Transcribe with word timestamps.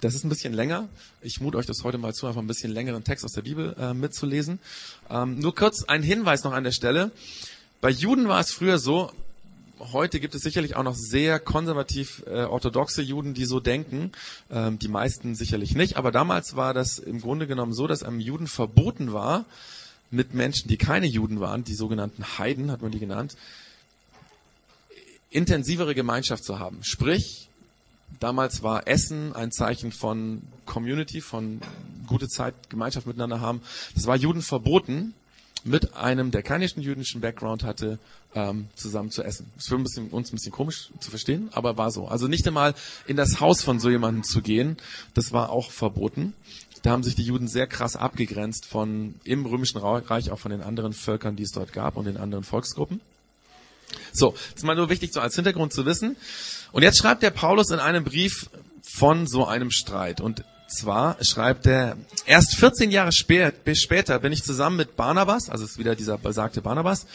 das 0.00 0.14
ist 0.14 0.24
ein 0.24 0.28
bisschen 0.28 0.52
länger. 0.52 0.88
Ich 1.22 1.40
mute 1.40 1.58
euch 1.58 1.66
das 1.66 1.84
heute 1.84 1.98
mal 1.98 2.14
zu, 2.14 2.26
einfach 2.26 2.40
ein 2.40 2.46
bisschen 2.46 2.72
längeren 2.72 3.04
Text 3.04 3.24
aus 3.24 3.32
der 3.32 3.42
Bibel 3.42 3.74
äh, 3.78 3.94
mitzulesen. 3.94 4.58
Ähm, 5.10 5.38
nur 5.38 5.54
kurz 5.54 5.84
ein 5.84 6.02
Hinweis 6.02 6.44
noch 6.44 6.52
an 6.52 6.64
der 6.64 6.72
Stelle. 6.72 7.10
Bei 7.80 7.90
Juden 7.90 8.28
war 8.28 8.40
es 8.40 8.52
früher 8.52 8.78
so, 8.78 9.10
heute 9.92 10.20
gibt 10.20 10.34
es 10.34 10.42
sicherlich 10.42 10.76
auch 10.76 10.82
noch 10.82 10.94
sehr 10.94 11.38
konservativ 11.38 12.22
äh, 12.26 12.44
orthodoxe 12.44 13.02
Juden, 13.02 13.34
die 13.34 13.44
so 13.44 13.60
denken. 13.60 14.12
Ähm, 14.50 14.78
die 14.78 14.88
meisten 14.88 15.34
sicherlich 15.34 15.74
nicht. 15.74 15.96
Aber 15.96 16.10
damals 16.12 16.56
war 16.56 16.74
das 16.74 16.98
im 16.98 17.20
Grunde 17.20 17.46
genommen 17.46 17.72
so, 17.72 17.86
dass 17.86 18.02
einem 18.02 18.20
Juden 18.20 18.46
verboten 18.46 19.12
war, 19.12 19.44
mit 20.10 20.32
Menschen, 20.32 20.68
die 20.68 20.78
keine 20.78 21.06
Juden 21.06 21.40
waren, 21.40 21.64
die 21.64 21.74
sogenannten 21.74 22.24
Heiden 22.38 22.70
hat 22.70 22.80
man 22.80 22.90
die 22.90 22.98
genannt, 22.98 23.36
intensivere 25.30 25.94
Gemeinschaft 25.94 26.44
zu 26.44 26.58
haben. 26.58 26.78
Sprich, 26.82 27.47
damals 28.20 28.62
war 28.62 28.88
Essen 28.88 29.34
ein 29.34 29.52
Zeichen 29.52 29.92
von 29.92 30.42
Community, 30.66 31.20
von 31.20 31.60
gute 32.06 32.28
Zeit, 32.28 32.54
Gemeinschaft 32.70 33.06
miteinander 33.06 33.40
haben. 33.40 33.62
Das 33.94 34.06
war 34.06 34.16
Juden 34.16 34.42
verboten, 34.42 35.14
mit 35.64 35.94
einem, 35.94 36.30
der 36.30 36.42
keinen 36.42 36.68
jüdischen 36.80 37.20
Background 37.20 37.64
hatte, 37.64 37.98
ähm, 38.34 38.68
zusammen 38.74 39.10
zu 39.10 39.22
essen. 39.22 39.50
Das 39.56 39.64
ist 39.64 39.68
für 39.68 39.76
uns 39.76 40.32
ein 40.32 40.36
bisschen 40.36 40.52
komisch 40.52 40.90
zu 41.00 41.10
verstehen, 41.10 41.48
aber 41.52 41.76
war 41.76 41.90
so. 41.90 42.06
Also 42.06 42.28
nicht 42.28 42.46
einmal 42.46 42.74
in 43.06 43.16
das 43.16 43.40
Haus 43.40 43.62
von 43.62 43.80
so 43.80 43.90
jemandem 43.90 44.22
zu 44.22 44.42
gehen, 44.42 44.76
das 45.14 45.32
war 45.32 45.50
auch 45.50 45.70
verboten. 45.70 46.34
Da 46.82 46.90
haben 46.90 47.02
sich 47.02 47.16
die 47.16 47.24
Juden 47.24 47.48
sehr 47.48 47.66
krass 47.66 47.96
abgegrenzt 47.96 48.66
von 48.66 49.14
im 49.24 49.46
römischen 49.46 49.78
Reich, 49.78 50.30
auch 50.30 50.38
von 50.38 50.52
den 50.52 50.62
anderen 50.62 50.92
Völkern, 50.92 51.34
die 51.34 51.42
es 51.42 51.50
dort 51.50 51.72
gab 51.72 51.96
und 51.96 52.04
den 52.04 52.16
anderen 52.16 52.44
Volksgruppen. 52.44 53.00
So, 54.12 54.32
das 54.32 54.56
ist 54.56 54.64
mal 54.64 54.76
nur 54.76 54.90
wichtig 54.90 55.12
so 55.12 55.20
als 55.20 55.34
Hintergrund 55.34 55.72
zu 55.72 55.86
wissen. 55.86 56.16
Und 56.72 56.82
jetzt 56.82 56.98
schreibt 56.98 57.22
der 57.22 57.30
Paulus 57.30 57.70
in 57.70 57.78
einem 57.78 58.04
Brief 58.04 58.50
von 58.82 59.26
so 59.26 59.46
einem 59.46 59.70
Streit. 59.70 60.20
Und 60.20 60.44
zwar 60.68 61.22
schreibt 61.24 61.66
er, 61.66 61.96
erst 62.26 62.56
14 62.56 62.90
Jahre 62.90 63.12
später 63.12 64.18
bin 64.18 64.32
ich 64.32 64.42
zusammen 64.42 64.76
mit 64.76 64.96
Barnabas, 64.96 65.48
also 65.48 65.64
ist 65.64 65.78
wieder 65.78 65.96
dieser 65.96 66.18
besagte 66.18 66.60
Barnabas, 66.60 67.06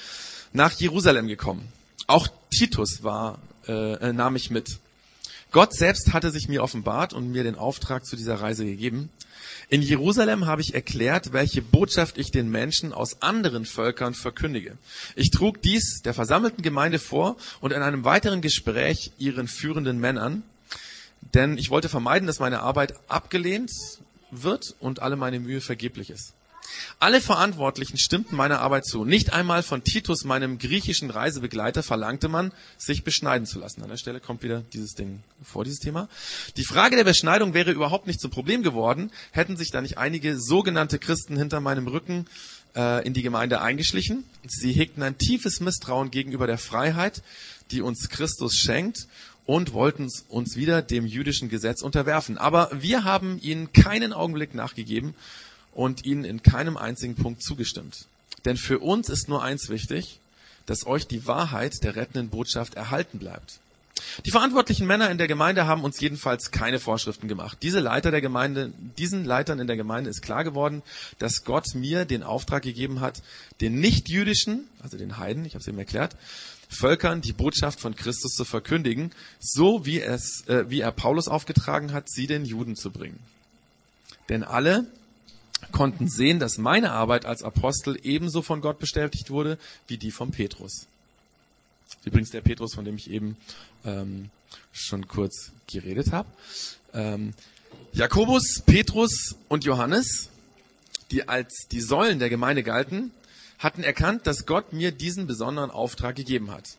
nach 0.54 0.72
Jerusalem 0.74 1.28
gekommen. 1.28 1.68
Auch 2.08 2.28
Titus 2.50 3.04
war, 3.04 3.40
äh, 3.68 3.94
äh 3.94 4.14
nahm 4.14 4.36
ich 4.36 4.50
mit. 4.50 4.80
Gott 5.52 5.74
selbst 5.74 6.14
hatte 6.14 6.32
sich 6.32 6.48
mir 6.48 6.64
offenbart 6.64 7.14
und 7.14 7.30
mir 7.30 7.44
den 7.44 7.56
Auftrag 7.56 8.06
zu 8.06 8.16
dieser 8.16 8.42
Reise 8.42 8.66
gegeben. 8.66 9.10
In 9.70 9.82
Jerusalem 9.82 10.46
habe 10.46 10.62
ich 10.62 10.74
erklärt, 10.74 11.34
welche 11.34 11.62
Botschaft 11.62 12.18
ich 12.18 12.32
den 12.32 12.50
Menschen 12.50 12.94
aus 12.94 13.22
anderen 13.22 13.66
Völkern 13.66 14.14
verkündige. 14.14 14.78
Ich 15.16 15.32
trug 15.32 15.62
dies 15.62 16.02
der 16.04 16.14
versammelten 16.14 16.62
Gemeinde 16.62 17.00
vor 17.00 17.38
und 17.62 17.72
in 17.72 17.82
einem 17.82 18.04
weiteren 18.04 18.42
Gespräch 18.42 19.12
ihren 19.18 19.48
führenden 19.48 20.00
Männern, 20.00 20.44
denn 21.34 21.58
ich 21.58 21.70
wollte 21.70 21.90
vermeiden, 21.90 22.28
dass 22.28 22.40
meine 22.40 22.62
Arbeit 22.62 22.94
abgelehnt 23.08 23.72
wird 24.32 24.76
und 24.80 25.02
alle 25.02 25.16
meine 25.16 25.40
Mühe 25.40 25.62
vergeblich 25.62 26.10
ist. 26.10 26.34
Alle 27.00 27.22
Verantwortlichen 27.22 27.98
stimmten 27.98 28.36
meiner 28.36 28.60
Arbeit 28.60 28.86
zu. 28.86 29.06
Nicht 29.06 29.34
einmal 29.34 29.64
von 29.64 29.84
Titus, 29.84 30.24
meinem 30.24 30.58
griechischen 30.58 31.10
Reisebegleiter, 31.10 31.84
verlangte 31.84 32.30
man, 32.30 32.52
sich 32.78 33.04
beschneiden 33.04 33.46
zu 33.46 33.60
lassen. 33.60 33.84
An 33.84 33.90
der 33.90 33.98
Stelle 33.98 34.20
kommt 34.20 34.44
wieder 34.44 34.62
dieses 34.74 34.94
Ding 34.94 35.22
vor, 35.44 35.64
dieses 35.64 35.80
Thema. 35.80 36.08
Die 36.58 36.64
Frage 36.64 36.96
der 36.96 37.04
Beschneidung 37.04 37.54
wäre 37.54 37.72
überhaupt 37.72 38.08
nicht 38.08 38.22
zum 38.22 38.32
Problem 38.32 38.64
geworden, 38.64 39.12
hätten 39.32 39.58
sich 39.58 39.72
da 39.72 39.82
nicht 39.82 39.98
einige 39.98 40.40
sogenannte 40.40 41.00
Christen 41.00 41.38
hinter 41.38 41.60
meinem 41.60 41.88
Rücken 41.88 42.28
äh, 42.76 43.06
in 43.06 43.14
die 43.14 43.22
Gemeinde 43.22 43.62
eingeschlichen. 43.62 44.24
Sie 44.48 44.72
hegten 44.72 45.04
ein 45.04 45.18
tiefes 45.18 45.60
Misstrauen 45.60 46.12
gegenüber 46.12 46.48
der 46.48 46.58
Freiheit, 46.58 47.22
die 47.72 47.82
uns 47.82 48.10
Christus 48.10 48.56
schenkt 48.56 49.08
und 49.46 49.74
wollten 49.74 50.08
uns 50.30 50.56
wieder 50.56 50.82
dem 50.82 51.06
jüdischen 51.06 51.50
Gesetz 51.50 51.82
unterwerfen. 51.82 52.38
Aber 52.38 52.70
wir 52.74 53.04
haben 53.04 53.40
ihnen 53.42 53.74
keinen 53.74 54.14
Augenblick 54.14 54.54
nachgegeben 54.54 55.16
und 55.74 56.06
ihnen 56.06 56.24
in 56.24 56.44
keinem 56.44 56.78
einzigen 56.78 57.16
Punkt 57.16 57.44
zugestimmt. 57.44 58.06
Denn 58.46 58.58
für 58.58 58.80
uns 58.80 59.10
ist 59.10 59.30
nur 59.30 59.44
eins 59.44 59.70
wichtig, 59.70 60.20
dass 60.66 60.86
euch 60.86 61.08
die 61.08 61.28
Wahrheit 61.28 61.84
der 61.84 61.96
rettenden 61.96 62.30
Botschaft 62.30 62.76
erhalten 62.76 63.20
bleibt. 63.20 63.60
Die 64.26 64.32
verantwortlichen 64.32 64.88
Männer 64.88 65.12
in 65.12 65.18
der 65.18 65.28
Gemeinde 65.28 65.68
haben 65.68 65.84
uns 65.84 66.00
jedenfalls 66.00 66.52
keine 66.52 66.80
Vorschriften 66.80 67.28
gemacht. 67.28 67.60
Diese 67.62 67.80
Leiter 67.80 68.12
der 68.12 68.22
Gemeinde, 68.22 68.74
diesen 68.98 69.24
Leitern 69.24 69.60
in 69.60 69.68
der 69.68 69.78
Gemeinde 69.78 70.10
ist 70.10 70.22
klar 70.22 70.44
geworden, 70.44 70.82
dass 71.20 71.44
Gott 71.44 71.76
mir 71.76 72.06
den 72.06 72.24
Auftrag 72.24 72.64
gegeben 72.64 73.02
hat, 73.02 73.22
den 73.62 73.80
nichtjüdischen, 73.80 74.68
also 74.82 74.98
den 74.98 75.18
Heiden, 75.18 75.46
ich 75.46 75.54
habe 75.54 75.62
es 75.62 75.68
eben 75.68 75.78
erklärt, 75.78 76.16
Völkern 76.70 77.22
die 77.22 77.34
Botschaft 77.34 77.80
von 77.80 77.96
Christus 77.96 78.34
zu 78.34 78.46
verkündigen, 78.46 79.12
so 79.40 79.86
wie 79.86 80.02
es, 80.02 80.44
äh, 80.48 80.70
wie 80.70 80.82
er 80.82 80.92
Paulus 80.92 81.28
aufgetragen 81.28 81.94
hat, 81.94 82.10
sie 82.10 82.26
den 82.26 82.46
Juden 82.46 82.76
zu 82.76 82.90
bringen. 82.90 83.20
Denn 84.30 84.44
alle, 84.44 84.88
konnten 85.72 86.08
sehen, 86.08 86.40
dass 86.40 86.58
meine 86.58 86.92
Arbeit 86.92 87.26
als 87.26 87.44
Apostel 87.44 88.00
ebenso 88.04 88.42
von 88.42 88.62
Gott 88.62 88.80
bestätigt 88.80 89.30
wurde 89.30 89.58
wie 89.88 89.98
die 89.98 90.12
von 90.12 90.32
Petrus. 90.32 90.88
Übrigens 92.06 92.32
der 92.32 92.42
Petrus, 92.42 92.74
von 92.74 92.86
dem 92.86 92.96
ich 92.96 93.10
eben 93.10 93.38
ähm, 93.86 94.30
schon 94.72 95.08
kurz 95.08 95.52
geredet 95.68 96.12
habe. 96.12 96.28
Ähm, 96.94 97.34
Jakobus, 97.94 98.62
Petrus 98.66 99.36
und 99.48 99.64
Johannes, 99.64 100.30
die 101.12 101.28
als 101.28 101.68
die 101.72 101.82
Säulen 101.82 102.20
der 102.20 102.30
Gemeinde 102.30 102.64
galten, 102.64 103.12
hatten 103.60 103.84
erkannt, 103.84 104.28
dass 104.28 104.46
Gott 104.46 104.74
mir 104.74 104.92
diesen 104.92 105.28
besonderen 105.28 105.72
Auftrag 105.72 106.16
gegeben 106.16 106.52
hat. 106.52 106.78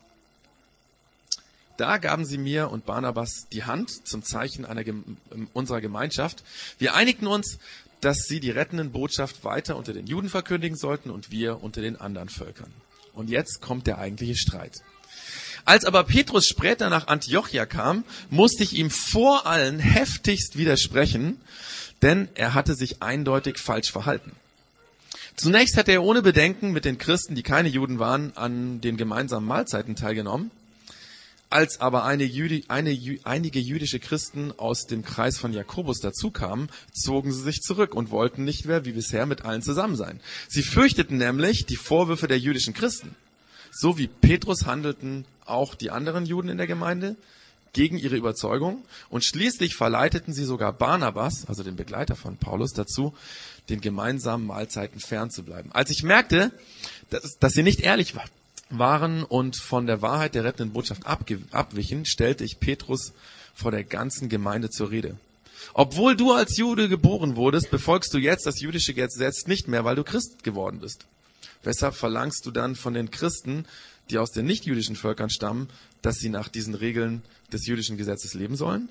Da 1.77 1.99
gaben 1.99 2.25
sie 2.25 2.39
mir 2.39 2.71
und 2.71 2.87
Barnabas 2.87 3.47
die 3.53 3.65
Hand 3.65 4.07
zum 4.07 4.23
Zeichen 4.23 4.65
einer, 4.65 4.85
unserer 5.55 5.81
Gemeinschaft. 5.81 6.45
Wir 6.79 6.95
einigten 6.95 7.27
uns, 7.27 7.59
dass 8.01 8.27
sie 8.27 8.41
die 8.41 8.51
rettenden 8.51 8.93
Botschaft 8.93 9.45
weiter 9.45 9.77
unter 9.77 9.93
den 9.93 10.07
Juden 10.07 10.29
verkündigen 10.29 10.77
sollten 10.77 11.11
und 11.11 11.31
wir 11.31 11.63
unter 11.63 11.81
den 11.81 12.01
anderen 12.01 12.29
Völkern. 12.29 12.73
Und 13.13 13.31
jetzt 13.31 13.61
kommt 13.61 13.87
der 13.87 13.99
eigentliche 13.99 14.37
Streit. 14.37 14.83
Als 15.65 15.85
aber 15.85 16.05
Petrus 16.05 16.47
später 16.47 16.91
nach 16.91 17.07
Antiochia 17.07 17.65
kam, 17.65 18.05
musste 18.29 18.63
ich 18.63 18.75
ihm 18.75 18.91
vor 18.91 19.47
allen 19.47 19.79
heftigst 19.79 20.59
widersprechen, 20.59 21.41
denn 22.03 22.29
er 22.35 22.53
hatte 22.55 22.75
sich 22.75 23.03
eindeutig 23.03 23.59
falsch 23.59 23.91
verhalten. 23.91 24.33
Zunächst 25.37 25.77
hatte 25.77 25.93
er 25.93 26.03
ohne 26.03 26.23
Bedenken 26.23 26.73
mit 26.73 26.85
den 26.85 26.99
Christen, 26.99 27.35
die 27.35 27.43
keine 27.43 27.69
Juden 27.69 27.99
waren, 27.99 28.37
an 28.37 28.81
den 28.81 28.97
gemeinsamen 28.97 29.47
Mahlzeiten 29.47 29.97
teilgenommen. 29.97 30.51
Als 31.55 31.81
aber 31.81 32.03
eine 32.03 32.25
Jüdi, 32.25 32.65
eine, 32.67 32.99
einige 33.23 33.61
jüdische 33.61 34.01
Christen 34.01 34.53
aus 34.57 34.87
dem 34.87 35.05
Kreis 35.05 35.39
von 35.39 35.53
Jakobus 35.53 36.01
dazukamen, 36.01 36.69
zogen 36.93 37.33
sie 37.33 37.43
sich 37.43 37.61
zurück 37.61 37.95
und 37.95 38.11
wollten 38.11 38.43
nicht 38.43 38.65
mehr 38.65 38.85
wie 38.85 38.91
bisher 38.91 39.25
mit 39.25 39.45
allen 39.45 39.63
zusammen 39.63 39.95
sein. 39.95 40.19
Sie 40.49 40.65
fürchteten 40.65 41.17
nämlich 41.17 41.65
die 41.65 41.77
Vorwürfe 41.77 42.27
der 42.27 42.41
jüdischen 42.41 42.75
Christen. 42.75 43.15
So 43.71 43.99
wie 43.99 44.09
Petrus 44.09 44.67
handelten 44.67 45.27
auch 45.47 45.77
die 45.77 45.93
anderen 45.93 46.27
Juden 46.27 46.49
in 46.49 46.57
der 46.59 46.67
Gemeinde 46.67 47.15
gegen 47.73 47.99
ihre 47.99 48.17
Überzeugung 48.17 48.83
und 49.09 49.25
schließlich 49.25 49.77
verleiteten 49.77 50.35
sie 50.35 50.45
sogar 50.45 50.73
Barnabas, 50.73 51.47
also 51.47 51.63
den 51.63 51.77
Begleiter 51.77 52.17
von 52.17 52.37
Paulus, 52.37 52.73
dazu, 52.73 53.15
den 53.69 53.81
gemeinsamen 53.81 54.45
Mahlzeiten 54.45 54.99
fernzubleiben. 54.99 55.71
Als 55.71 55.91
ich 55.91 56.03
merkte, 56.03 56.51
dass, 57.11 57.39
dass 57.39 57.53
sie 57.53 57.63
nicht 57.63 57.79
ehrlich 57.79 58.17
war, 58.17 58.25
waren 58.71 59.23
und 59.23 59.57
von 59.57 59.87
der 59.87 60.03
Wahrheit 60.03 60.35
der 60.35 60.45
rettenden 60.45 60.73
Botschaft 60.73 61.07
abwichen, 61.07 62.07
stellte 62.07 62.45
ich 62.45 62.61
Petrus 62.61 63.13
vor 63.55 63.71
der 63.71 63.85
ganzen 63.85 64.29
Gemeinde 64.29 64.71
zur 64.71 64.91
Rede. 64.91 65.17
Obwohl 65.73 66.17
du 66.17 66.33
als 66.33 66.57
Jude 66.57 66.89
geboren 66.89 67.37
wurdest, 67.37 67.71
befolgst 67.71 68.13
du 68.13 68.19
jetzt 68.19 68.47
das 68.47 68.61
jüdische 68.61 68.95
Gesetz 68.95 69.47
nicht 69.47 69.69
mehr, 69.69 69.85
weil 69.85 69.97
du 69.97 70.05
Christ 70.05 70.43
geworden 70.45 70.81
bist. 70.81 71.07
Weshalb 71.63 71.95
verlangst 71.95 72.45
du 72.45 72.51
dann 72.51 72.77
von 72.77 72.95
den 72.95 73.11
Christen, 73.11 73.65
die 74.11 74.19
aus 74.19 74.33
den 74.33 74.47
nichtjüdischen 74.47 74.97
Völkern 74.97 75.31
stammen, 75.31 75.69
dass 76.03 76.17
sie 76.17 76.29
nach 76.29 76.49
diesen 76.49 76.75
Regeln 76.75 77.23
des 77.53 77.67
jüdischen 77.67 77.97
Gesetzes 77.97 78.35
leben 78.35 78.57
sollen? 78.57 78.89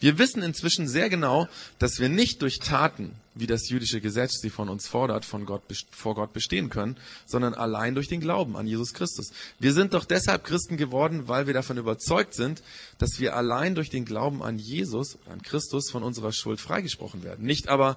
Wir 0.00 0.18
wissen 0.18 0.42
inzwischen 0.42 0.88
sehr 0.88 1.10
genau, 1.10 1.48
dass 1.78 2.00
wir 2.00 2.08
nicht 2.08 2.42
durch 2.42 2.58
Taten, 2.58 3.14
wie 3.34 3.46
das 3.46 3.68
jüdische 3.68 4.00
Gesetz 4.00 4.40
sie 4.40 4.50
von 4.50 4.68
uns 4.68 4.88
fordert, 4.88 5.24
von 5.24 5.46
Gott, 5.46 5.62
vor 5.90 6.14
Gott 6.14 6.32
bestehen 6.32 6.70
können, 6.70 6.96
sondern 7.26 7.54
allein 7.54 7.94
durch 7.94 8.08
den 8.08 8.20
Glauben 8.20 8.56
an 8.56 8.66
Jesus 8.66 8.94
Christus. 8.94 9.32
Wir 9.58 9.72
sind 9.72 9.94
doch 9.94 10.04
deshalb 10.04 10.44
Christen 10.44 10.76
geworden, 10.76 11.28
weil 11.28 11.46
wir 11.46 11.54
davon 11.54 11.76
überzeugt 11.78 12.34
sind, 12.34 12.62
dass 12.98 13.20
wir 13.20 13.36
allein 13.36 13.74
durch 13.74 13.90
den 13.90 14.04
Glauben 14.04 14.42
an 14.42 14.58
Jesus, 14.58 15.18
an 15.30 15.42
Christus, 15.42 15.90
von 15.90 16.02
unserer 16.02 16.32
Schuld 16.32 16.60
freigesprochen 16.60 17.22
werden. 17.22 17.44
Nicht 17.44 17.68
aber, 17.68 17.96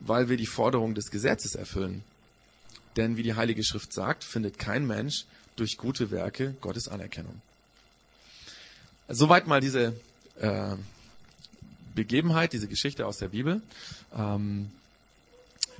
weil 0.00 0.28
wir 0.28 0.36
die 0.36 0.46
Forderung 0.46 0.94
des 0.94 1.10
Gesetzes 1.10 1.54
erfüllen. 1.54 2.02
Denn 2.96 3.16
wie 3.16 3.22
die 3.22 3.34
Heilige 3.34 3.64
Schrift 3.64 3.92
sagt, 3.92 4.22
findet 4.22 4.58
kein 4.58 4.86
Mensch 4.86 5.24
durch 5.56 5.76
gute 5.76 6.10
Werke 6.10 6.54
Gottes 6.60 6.88
Anerkennung. 6.88 7.40
Soweit 9.08 9.46
mal 9.46 9.60
diese 9.60 9.92
äh, 10.40 10.76
Begebenheit, 11.94 12.52
diese 12.52 12.68
Geschichte 12.68 13.06
aus 13.06 13.18
der 13.18 13.28
Bibel. 13.28 13.62
Ähm, 14.16 14.70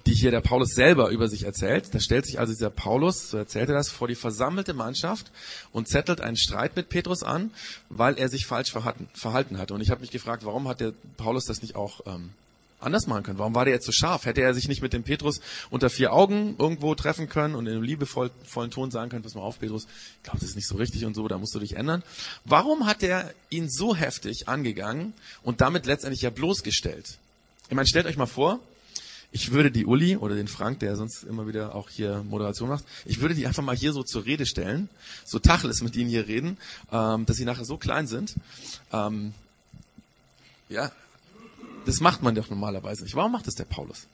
die 0.07 0.15
hier 0.15 0.31
der 0.31 0.41
Paulus 0.41 0.75
selber 0.75 1.09
über 1.09 1.29
sich 1.29 1.45
erzählt. 1.45 1.95
Da 1.95 2.01
stellt 2.01 2.27
sich 2.27 2.39
also 2.39 2.53
dieser 2.53 2.71
Paulus, 2.71 3.31
so 3.31 3.39
erzählt 3.39 3.71
er 3.71 3.75
das, 3.75 3.89
vor 3.89 4.09
die 4.09 4.15
versammelte 4.15 4.75
Mannschaft 4.75 5.31
und 5.73 5.89
zettelt 5.89 6.21
einen 6.21 6.37
Streit 6.37 6.77
mit 6.77 6.89
Petrus 6.89 7.23
an, 7.23 7.51
weil 7.89 8.19
er 8.19 8.29
sich 8.29 8.47
falsch 8.47 8.71
verhalten, 8.71 9.09
verhalten 9.15 9.59
hatte. 9.59 9.73
Und 9.73 9.81
ich 9.81 9.91
habe 9.91 10.03
mich 10.03 10.11
gefragt, 10.11 10.45
warum 10.45 10.69
hat 10.69 10.81
der 10.81 10.93
Paulus 11.17 11.47
das 11.47 11.63
nicht 11.63 11.75
auch 11.75 12.01
ähm, 12.07 12.31
anders 12.85 13.07
machen 13.07 13.23
können? 13.23 13.39
Warum 13.39 13.55
war 13.55 13.65
der 13.65 13.75
jetzt 13.75 13.87
so 13.87 13.93
scharf? 13.93 14.25
Hätte 14.25 14.43
er 14.43 14.55
sich 14.55 14.69
nicht 14.69 14.83
mit 14.83 14.93
dem 14.93 15.03
Petrus 15.03 15.41
unter 15.71 15.91
vier 15.91 16.13
Augen 16.13 16.57
irgendwo 16.59 16.95
treffen 16.95 17.29
können 17.29 17.55
und 17.55 17.67
in 17.67 17.75
einem 17.75 17.83
liebevollen 17.83 18.71
Ton 18.71 18.91
sagen 18.91 19.11
können, 19.11 19.23
pass 19.23 19.35
mal 19.35 19.43
auf, 19.43 19.59
Petrus, 19.59 19.85
ich 19.85 20.23
glaube, 20.23 20.39
das 20.41 20.51
ist 20.51 20.57
nicht 20.57 20.69
so 20.69 20.77
richtig 20.77 21.05
und 21.05 21.15
so, 21.15 21.27
da 21.29 21.39
musst 21.39 21.55
du 21.55 21.59
dich 21.59 21.77
ändern. 21.77 22.03
Warum 22.45 22.87
hat 22.87 23.03
er 23.03 23.33
ihn 23.51 23.69
so 23.69 23.97
heftig 23.97 24.49
angegangen 24.49 25.13
und 25.43 25.61
damit 25.61 25.87
letztendlich 25.87 26.23
ja 26.23 26.31
bloßgestellt? 26.31 27.19
Ich 27.69 27.75
meine, 27.75 27.87
stellt 27.87 28.07
euch 28.07 28.17
mal 28.17 28.27
vor, 28.27 28.61
ich 29.35 29.51
würde 29.51 29.73
die 29.73 29.85
Uli 29.85 30.17
oder 30.17 30.37
den 30.37 30.47
Frank, 30.47 30.79
der 30.79 30.95
sonst 30.95 31.25
immer 31.25 31.49
wieder 31.49 31.75
auch 31.75 31.91
hier 31.91 32.23
Moderation 32.23 32.69
macht, 32.69 32.85
ich 33.05 33.21
würde 33.21 33.35
die 33.35 33.49
einfach 33.49 33.65
mal 33.65 33.75
hier 33.75 33.93
so 33.93 34.05
zur 34.05 34.25
Rede 34.25 34.47
stellen, 34.47 34.89
so 35.25 35.41
Tacheles 35.41 35.83
mit 35.83 35.97
ihnen 35.97 36.09
hier 36.09 36.29
reden, 36.29 36.57
ähm, 36.93 37.27
dass 37.27 37.37
sie 37.37 37.45
nachher 37.45 37.65
so 37.65 37.77
klein 37.77 38.07
sind. 38.07 38.35
Ähm, 38.93 39.35
ja, 40.69 40.93
das 41.87 42.01
macht 42.01 42.23
man 42.23 42.35
doch 42.35 42.49
normalerweise 42.51 43.05
nicht. 43.05 43.15
Warum 43.15 43.33
macht 43.33 43.47
das 43.47 43.55
der 43.55 43.65
Paulus? 43.65 44.07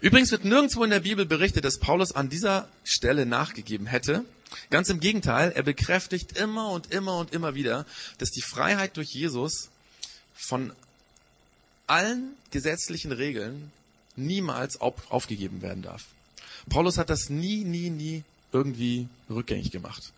Übrigens 0.00 0.30
wird 0.30 0.44
nirgendwo 0.44 0.84
in 0.84 0.90
der 0.90 1.00
Bibel 1.00 1.24
berichtet, 1.24 1.64
dass 1.64 1.78
Paulus 1.78 2.12
an 2.12 2.28
dieser 2.28 2.68
Stelle 2.84 3.26
nachgegeben 3.26 3.86
hätte. 3.86 4.24
Ganz 4.70 4.88
im 4.88 5.00
Gegenteil, 5.00 5.52
er 5.52 5.62
bekräftigt 5.62 6.36
immer 6.36 6.70
und 6.70 6.92
immer 6.92 7.18
und 7.18 7.32
immer 7.32 7.54
wieder, 7.54 7.86
dass 8.18 8.30
die 8.30 8.42
Freiheit 8.42 8.96
durch 8.96 9.14
Jesus 9.14 9.70
von 10.34 10.72
allen 11.86 12.34
gesetzlichen 12.50 13.12
Regeln 13.12 13.72
niemals 14.16 14.80
auf, 14.80 15.10
aufgegeben 15.10 15.62
werden 15.62 15.82
darf. 15.82 16.04
Paulus 16.68 16.98
hat 16.98 17.10
das 17.10 17.30
nie, 17.30 17.64
nie, 17.64 17.90
nie 17.90 18.24
irgendwie 18.52 19.08
rückgängig 19.28 19.70
gemacht. 19.70 20.12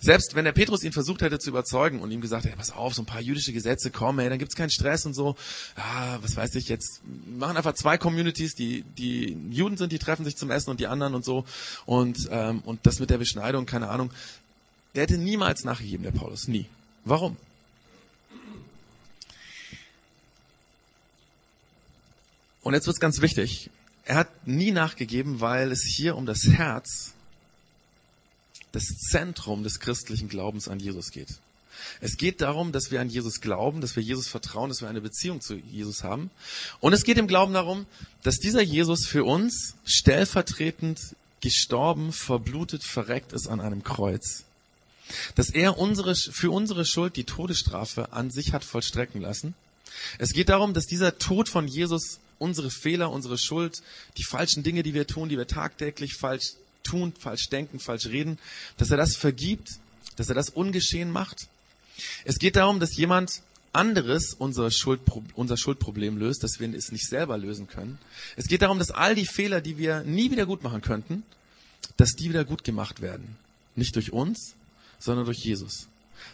Selbst 0.00 0.34
wenn 0.34 0.44
der 0.44 0.52
Petrus 0.52 0.82
ihn 0.84 0.92
versucht 0.92 1.22
hätte 1.22 1.38
zu 1.38 1.50
überzeugen 1.50 2.00
und 2.00 2.10
ihm 2.10 2.20
gesagt 2.20 2.44
hätte, 2.44 2.56
pass 2.56 2.70
auf, 2.70 2.94
so 2.94 3.02
ein 3.02 3.06
paar 3.06 3.20
jüdische 3.20 3.52
Gesetze 3.52 3.90
kommen, 3.90 4.18
ey, 4.18 4.28
dann 4.28 4.38
gibt's 4.38 4.56
keinen 4.56 4.70
Stress 4.70 5.06
und 5.06 5.14
so. 5.14 5.36
Ah, 5.76 6.18
was 6.22 6.36
weiß 6.36 6.54
ich 6.56 6.68
jetzt, 6.68 7.00
machen 7.38 7.56
einfach 7.56 7.74
zwei 7.74 7.98
Communities, 7.98 8.54
die, 8.54 8.82
die 8.98 9.36
Juden 9.50 9.76
sind, 9.76 9.92
die 9.92 9.98
treffen 9.98 10.24
sich 10.24 10.36
zum 10.36 10.50
Essen 10.50 10.70
und 10.70 10.80
die 10.80 10.86
anderen 10.86 11.14
und 11.14 11.24
so. 11.24 11.44
Und, 11.84 12.28
ähm, 12.30 12.60
und 12.64 12.84
das 12.84 12.98
mit 13.00 13.10
der 13.10 13.18
Beschneidung, 13.18 13.66
keine 13.66 13.88
Ahnung. 13.88 14.10
Der 14.94 15.02
hätte 15.02 15.18
niemals 15.18 15.64
nachgegeben, 15.64 16.04
der 16.04 16.12
Paulus. 16.12 16.48
Nie. 16.48 16.66
Warum? 17.04 17.36
Und 22.62 22.74
jetzt 22.74 22.86
wird's 22.86 22.98
ganz 22.98 23.20
wichtig. 23.20 23.70
Er 24.04 24.16
hat 24.16 24.46
nie 24.46 24.72
nachgegeben, 24.72 25.40
weil 25.40 25.70
es 25.70 25.82
hier 25.82 26.16
um 26.16 26.26
das 26.26 26.46
Herz 26.46 27.15
das 28.76 28.98
Zentrum 28.98 29.62
des 29.62 29.80
christlichen 29.80 30.28
Glaubens 30.28 30.68
an 30.68 30.78
Jesus 30.78 31.10
geht. 31.10 31.28
Es 32.02 32.18
geht 32.18 32.42
darum, 32.42 32.72
dass 32.72 32.90
wir 32.90 33.00
an 33.00 33.08
Jesus 33.08 33.40
glauben, 33.40 33.80
dass 33.80 33.96
wir 33.96 34.02
Jesus 34.02 34.28
vertrauen, 34.28 34.68
dass 34.68 34.82
wir 34.82 34.88
eine 34.90 35.00
Beziehung 35.00 35.40
zu 35.40 35.54
Jesus 35.54 36.04
haben. 36.04 36.30
Und 36.80 36.92
es 36.92 37.04
geht 37.04 37.16
im 37.16 37.26
Glauben 37.26 37.54
darum, 37.54 37.86
dass 38.22 38.38
dieser 38.38 38.60
Jesus 38.60 39.06
für 39.06 39.24
uns 39.24 39.76
stellvertretend 39.86 41.00
gestorben, 41.40 42.12
verblutet, 42.12 42.84
verreckt 42.84 43.32
ist 43.32 43.46
an 43.46 43.60
einem 43.60 43.82
Kreuz. 43.82 44.44
Dass 45.36 45.48
er 45.48 45.78
unsere, 45.78 46.14
für 46.14 46.50
unsere 46.50 46.84
Schuld 46.84 47.16
die 47.16 47.24
Todesstrafe 47.24 48.12
an 48.12 48.30
sich 48.30 48.52
hat 48.52 48.62
vollstrecken 48.62 49.22
lassen. 49.22 49.54
Es 50.18 50.34
geht 50.34 50.50
darum, 50.50 50.74
dass 50.74 50.84
dieser 50.84 51.16
Tod 51.16 51.48
von 51.48 51.66
Jesus 51.66 52.18
unsere 52.38 52.70
Fehler, 52.70 53.10
unsere 53.10 53.38
Schuld, 53.38 53.82
die 54.18 54.24
falschen 54.24 54.62
Dinge, 54.62 54.82
die 54.82 54.92
wir 54.92 55.06
tun, 55.06 55.30
die 55.30 55.38
wir 55.38 55.46
tagtäglich 55.46 56.14
falsch 56.14 56.56
tun, 56.86 57.12
falsch 57.18 57.48
denken, 57.48 57.78
falsch 57.78 58.06
reden, 58.06 58.38
dass 58.78 58.90
er 58.90 58.96
das 58.96 59.16
vergibt, 59.16 59.78
dass 60.16 60.28
er 60.28 60.34
das 60.34 60.50
ungeschehen 60.50 61.10
macht. 61.10 61.48
Es 62.24 62.38
geht 62.38 62.56
darum, 62.56 62.80
dass 62.80 62.96
jemand 62.96 63.42
anderes 63.72 64.34
unser, 64.34 64.70
Schuldpro 64.70 65.22
unser 65.34 65.56
Schuldproblem 65.56 66.16
löst, 66.16 66.42
dass 66.42 66.58
wir 66.58 66.72
es 66.74 66.92
nicht 66.92 67.06
selber 67.06 67.36
lösen 67.36 67.68
können. 67.68 67.98
Es 68.36 68.48
geht 68.48 68.62
darum, 68.62 68.78
dass 68.78 68.90
all 68.90 69.14
die 69.14 69.26
Fehler, 69.26 69.60
die 69.60 69.76
wir 69.76 70.02
nie 70.02 70.30
wieder 70.30 70.46
gut 70.46 70.62
machen 70.62 70.80
könnten, 70.80 71.22
dass 71.96 72.12
die 72.12 72.30
wieder 72.30 72.44
gut 72.44 72.64
gemacht 72.64 73.00
werden. 73.00 73.36
Nicht 73.74 73.94
durch 73.96 74.12
uns, 74.12 74.54
sondern 74.98 75.26
durch 75.26 75.38
Jesus. 75.38 75.88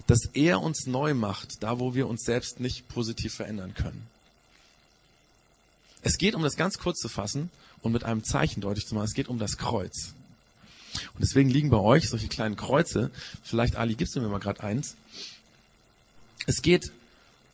Dass 0.07 0.27
er 0.33 0.61
uns 0.61 0.87
neu 0.87 1.15
macht, 1.15 1.63
da 1.63 1.81
wo 1.81 1.95
wir 1.95 2.09
uns 2.09 2.23
selbst 2.23 2.61
nicht 2.61 2.89
positiv 2.89 3.35
verändern 3.35 3.75
können. 3.75 4.07
Es 6.03 6.19
geht, 6.19 6.35
um 6.35 6.43
das 6.43 6.57
ganz 6.57 6.79
kurz 6.79 6.99
zu 6.99 7.09
fassen 7.09 7.51
und 7.81 7.93
mit 7.93 8.05
einem 8.05 8.25
Zeichen 8.25 8.61
deutlich 8.61 8.87
zu 8.87 8.95
machen, 8.95 9.07
es 9.07 9.15
geht 9.15 9.29
um 9.29 9.39
das 9.39 9.57
Kreuz. 9.57 10.15
Und 11.15 11.21
deswegen 11.21 11.49
liegen 11.49 11.71
bei 11.71 11.79
euch 11.79 12.09
solche 12.09 12.29
kleinen 12.29 12.57
Kreuze. 12.57 13.11
Vielleicht, 13.43 13.77
Ali, 13.77 13.95
gibst 13.95 14.15
du 14.17 14.21
mir 14.21 14.29
mal 14.29 14.39
gerade 14.39 14.63
eins. 14.63 14.97
Es 16.47 16.63
geht 16.63 16.93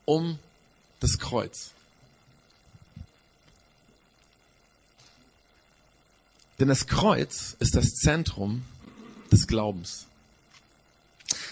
um 0.04 0.38
das 1.00 1.18
Kreuz. 1.18 1.72
Denn 6.58 6.68
das 6.68 6.86
Kreuz 6.86 7.56
ist 7.60 7.76
das 7.76 7.90
Zentrum 7.90 8.64
des 9.30 9.46
Glaubens. 9.46 10.06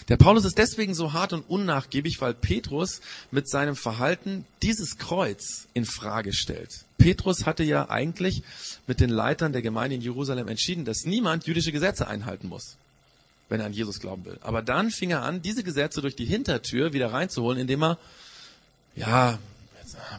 Der 0.09 0.17
Paulus 0.17 0.45
ist 0.45 0.57
deswegen 0.57 0.93
so 0.93 1.13
hart 1.13 1.33
und 1.33 1.49
unnachgiebig, 1.49 2.19
weil 2.19 2.33
Petrus 2.33 3.01
mit 3.31 3.49
seinem 3.49 3.75
Verhalten 3.75 4.45
dieses 4.63 4.97
Kreuz 4.97 5.67
in 5.73 5.85
Frage 5.85 6.33
stellt. 6.33 6.85
Petrus 6.97 7.45
hatte 7.45 7.63
ja 7.63 7.89
eigentlich 7.89 8.43
mit 8.87 8.99
den 8.99 9.09
Leitern 9.09 9.53
der 9.53 9.61
Gemeinde 9.61 9.95
in 9.95 10.01
Jerusalem 10.01 10.47
entschieden, 10.47 10.85
dass 10.85 11.05
niemand 11.05 11.45
jüdische 11.45 11.71
Gesetze 11.71 12.07
einhalten 12.07 12.47
muss, 12.47 12.77
wenn 13.49 13.59
er 13.59 13.65
an 13.65 13.73
Jesus 13.73 13.99
glauben 13.99 14.25
will. 14.25 14.39
Aber 14.41 14.61
dann 14.61 14.89
fing 14.91 15.11
er 15.11 15.23
an, 15.23 15.41
diese 15.41 15.63
Gesetze 15.63 16.01
durch 16.01 16.15
die 16.15 16.25
Hintertür 16.25 16.93
wieder 16.93 17.13
reinzuholen, 17.13 17.59
indem 17.59 17.83
er, 17.83 17.97
ja, 18.95 19.39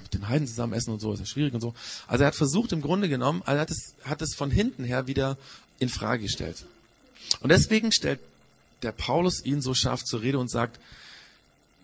mit 0.03 0.15
den 0.15 0.29
Heiden 0.29 0.47
zusammen 0.47 0.73
essen 0.73 0.93
und 0.93 1.01
so, 1.01 1.13
ist 1.13 1.21
ja 1.21 1.27
schwierig 1.27 1.55
und 1.55 1.61
so. 1.61 1.75
Also 2.07 2.25
er 2.25 2.29
hat 2.29 2.35
versucht 2.35 2.73
im 2.73 2.81
Grunde 2.81 3.09
genommen, 3.09 3.43
also 3.45 3.57
er 3.57 3.61
hat 3.61 3.71
es, 3.71 3.95
hat 4.05 4.23
es 4.23 4.35
von 4.35 4.51
hinten 4.51 4.85
her 4.85 5.07
wieder 5.07 5.37
in 5.79 5.89
Frage 5.89 6.23
gestellt. 6.23 6.65
Und 7.41 7.51
deswegen 7.51 7.93
stellt 7.93 8.21
der 8.83 8.93
Paulus 8.93 9.45
ihn 9.45 9.61
so 9.61 9.75
scharf 9.75 10.05
zur 10.05 10.23
Rede 10.23 10.39
und 10.39 10.51
sagt, 10.51 10.81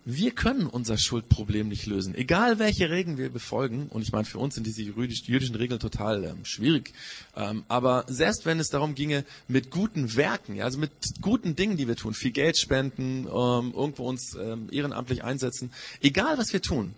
wir 0.05 0.31
können 0.31 0.67
unser 0.67 0.99
Schuldproblem 0.99 1.67
nicht 1.67 1.87
lösen. 1.87 2.13
Egal 2.13 2.59
welche 2.59 2.91
Regeln 2.91 3.17
wir 3.17 3.29
befolgen, 3.29 3.87
und 3.89 4.03
ich 4.03 4.11
meine, 4.11 4.25
für 4.25 4.37
uns 4.37 4.53
sind 4.53 4.67
diese 4.67 4.83
jüdischen 4.83 5.55
Regeln 5.55 5.79
total 5.79 6.23
ähm, 6.23 6.45
schwierig, 6.45 6.93
ähm, 7.35 7.63
aber 7.67 8.05
selbst 8.07 8.45
wenn 8.45 8.59
es 8.59 8.69
darum 8.69 8.93
ginge, 8.93 9.25
mit 9.47 9.71
guten 9.71 10.15
Werken, 10.15 10.55
ja, 10.55 10.65
also 10.65 10.77
mit 10.77 10.91
guten 11.21 11.55
Dingen, 11.55 11.75
die 11.75 11.87
wir 11.87 11.95
tun, 11.95 12.13
viel 12.13 12.31
Geld 12.31 12.57
spenden, 12.57 13.25
ähm, 13.25 13.73
irgendwo 13.75 14.07
uns 14.07 14.35
ähm, 14.35 14.69
ehrenamtlich 14.71 15.23
einsetzen, 15.23 15.71
egal 16.01 16.37
was 16.37 16.53
wir 16.53 16.61
tun, 16.61 16.93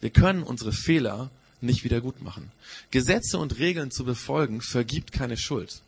wir 0.00 0.10
können 0.10 0.42
unsere 0.42 0.72
Fehler 0.72 1.30
nicht 1.62 1.82
wieder 1.82 2.02
gut 2.02 2.22
machen. 2.22 2.52
Gesetze 2.90 3.38
und 3.38 3.58
Regeln 3.58 3.90
zu 3.90 4.04
befolgen 4.04 4.60
vergibt 4.60 5.12
keine 5.12 5.38
Schuld. 5.38 5.80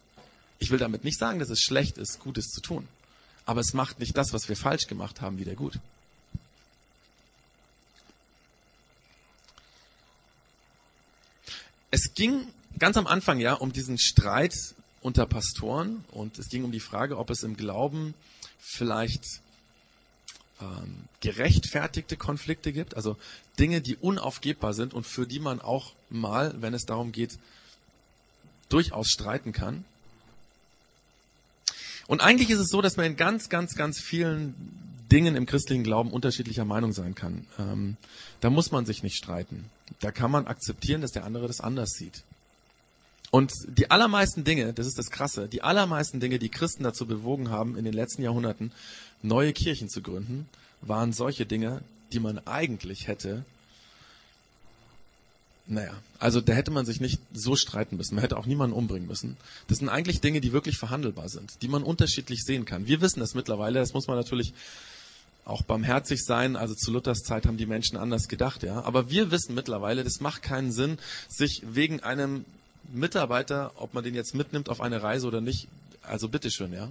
Ich 0.58 0.70
will 0.70 0.78
damit 0.78 1.04
nicht 1.04 1.18
sagen, 1.18 1.38
dass 1.38 1.50
es 1.50 1.60
schlecht 1.60 1.98
ist, 1.98 2.20
Gutes 2.20 2.48
zu 2.48 2.60
tun. 2.62 2.88
Aber 3.44 3.60
es 3.60 3.74
macht 3.74 3.98
nicht 3.98 4.16
das, 4.16 4.32
was 4.32 4.48
wir 4.48 4.56
falsch 4.56 4.86
gemacht 4.86 5.20
haben, 5.20 5.38
wieder 5.38 5.54
gut. 5.54 5.78
Es 11.94 12.14
ging 12.14 12.48
ganz 12.78 12.96
am 12.96 13.06
Anfang 13.06 13.38
ja 13.38 13.52
um 13.52 13.70
diesen 13.70 13.98
Streit 13.98 14.54
unter 15.02 15.26
Pastoren 15.26 16.02
und 16.10 16.38
es 16.38 16.48
ging 16.48 16.64
um 16.64 16.72
die 16.72 16.80
Frage, 16.80 17.18
ob 17.18 17.28
es 17.28 17.42
im 17.42 17.54
Glauben 17.54 18.14
vielleicht 18.58 19.22
ähm, 20.62 21.04
gerechtfertigte 21.20 22.16
Konflikte 22.16 22.72
gibt, 22.72 22.96
also 22.96 23.18
Dinge, 23.58 23.82
die 23.82 23.96
unaufgebbar 23.96 24.72
sind 24.72 24.94
und 24.94 25.06
für 25.06 25.26
die 25.26 25.38
man 25.38 25.60
auch 25.60 25.92
mal, 26.08 26.54
wenn 26.62 26.72
es 26.72 26.86
darum 26.86 27.12
geht, 27.12 27.38
durchaus 28.70 29.08
streiten 29.08 29.52
kann. 29.52 29.84
Und 32.06 32.22
eigentlich 32.22 32.48
ist 32.48 32.58
es 32.58 32.70
so, 32.70 32.80
dass 32.80 32.96
man 32.96 33.04
in 33.04 33.16
ganz, 33.16 33.50
ganz, 33.50 33.74
ganz 33.74 34.00
vielen 34.00 34.54
Dingen 35.12 35.36
im 35.36 35.46
christlichen 35.46 35.84
Glauben 35.84 36.10
unterschiedlicher 36.10 36.64
Meinung 36.64 36.92
sein 36.92 37.14
kann. 37.14 37.46
Ähm, 37.58 37.96
da 38.40 38.50
muss 38.50 38.72
man 38.72 38.86
sich 38.86 39.02
nicht 39.02 39.16
streiten. 39.16 39.66
Da 40.00 40.10
kann 40.10 40.30
man 40.30 40.46
akzeptieren, 40.46 41.02
dass 41.02 41.12
der 41.12 41.24
andere 41.24 41.46
das 41.46 41.60
anders 41.60 41.90
sieht. 41.90 42.22
Und 43.30 43.52
die 43.66 43.90
allermeisten 43.90 44.44
Dinge, 44.44 44.72
das 44.72 44.86
ist 44.86 44.98
das 44.98 45.10
Krasse, 45.10 45.48
die 45.48 45.62
allermeisten 45.62 46.20
Dinge, 46.20 46.38
die 46.38 46.48
Christen 46.48 46.82
dazu 46.82 47.06
bewogen 47.06 47.50
haben, 47.50 47.76
in 47.76 47.84
den 47.84 47.94
letzten 47.94 48.22
Jahrhunderten 48.22 48.72
neue 49.22 49.52
Kirchen 49.52 49.88
zu 49.88 50.02
gründen, 50.02 50.48
waren 50.80 51.12
solche 51.12 51.46
Dinge, 51.46 51.82
die 52.12 52.20
man 52.20 52.38
eigentlich 52.46 53.06
hätte 53.06 53.44
naja, 55.66 55.94
also 56.18 56.40
da 56.40 56.52
hätte 56.52 56.70
man 56.70 56.84
sich 56.84 57.00
nicht 57.00 57.20
so 57.32 57.54
streiten 57.54 57.96
müssen. 57.96 58.16
Man 58.16 58.22
hätte 58.22 58.36
auch 58.36 58.46
niemanden 58.46 58.76
umbringen 58.76 59.06
müssen. 59.06 59.36
Das 59.68 59.78
sind 59.78 59.88
eigentlich 59.88 60.20
Dinge, 60.20 60.40
die 60.40 60.52
wirklich 60.52 60.76
verhandelbar 60.76 61.28
sind, 61.28 61.62
die 61.62 61.68
man 61.68 61.84
unterschiedlich 61.84 62.42
sehen 62.42 62.64
kann. 62.64 62.88
Wir 62.88 63.00
wissen 63.00 63.20
das 63.20 63.34
mittlerweile, 63.34 63.78
das 63.78 63.94
muss 63.94 64.08
man 64.08 64.16
natürlich 64.16 64.52
auch 65.44 65.62
barmherzig 65.62 66.24
sein. 66.24 66.56
Also 66.56 66.74
zu 66.74 66.90
Luthers 66.92 67.22
Zeit 67.22 67.46
haben 67.46 67.56
die 67.56 67.66
Menschen 67.66 67.96
anders 67.96 68.28
gedacht, 68.28 68.62
ja. 68.62 68.82
Aber 68.84 69.10
wir 69.10 69.30
wissen 69.30 69.54
mittlerweile, 69.54 70.04
das 70.04 70.20
macht 70.20 70.42
keinen 70.42 70.72
Sinn, 70.72 70.98
sich 71.28 71.62
wegen 71.66 72.00
einem 72.00 72.44
Mitarbeiter, 72.92 73.72
ob 73.76 73.94
man 73.94 74.04
den 74.04 74.14
jetzt 74.14 74.34
mitnimmt 74.34 74.68
auf 74.68 74.80
eine 74.80 75.02
Reise 75.02 75.26
oder 75.26 75.40
nicht, 75.40 75.68
also 76.02 76.28
bitteschön, 76.28 76.72
ja. 76.72 76.90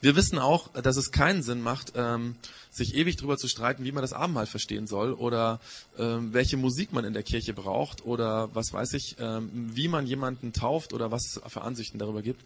Wir 0.00 0.16
wissen 0.16 0.38
auch, 0.38 0.68
dass 0.72 0.96
es 0.96 1.10
keinen 1.10 1.42
Sinn 1.42 1.62
macht, 1.62 1.92
ähm, 1.94 2.36
sich 2.70 2.94
ewig 2.94 3.16
darüber 3.16 3.36
zu 3.36 3.48
streiten, 3.48 3.84
wie 3.84 3.92
man 3.92 4.02
das 4.02 4.12
Abendmahl 4.12 4.46
verstehen 4.46 4.86
soll 4.86 5.12
oder 5.12 5.60
ähm, 5.98 6.32
welche 6.32 6.56
Musik 6.56 6.92
man 6.92 7.04
in 7.04 7.12
der 7.12 7.22
Kirche 7.22 7.54
braucht 7.54 8.04
oder 8.04 8.54
was 8.54 8.72
weiß 8.72 8.92
ich, 8.94 9.16
ähm, 9.20 9.48
wie 9.52 9.88
man 9.88 10.06
jemanden 10.06 10.52
tauft 10.52 10.92
oder 10.92 11.10
was 11.10 11.24
es 11.24 11.40
für 11.52 11.62
Ansichten 11.62 11.98
darüber 11.98 12.22
gibt. 12.22 12.44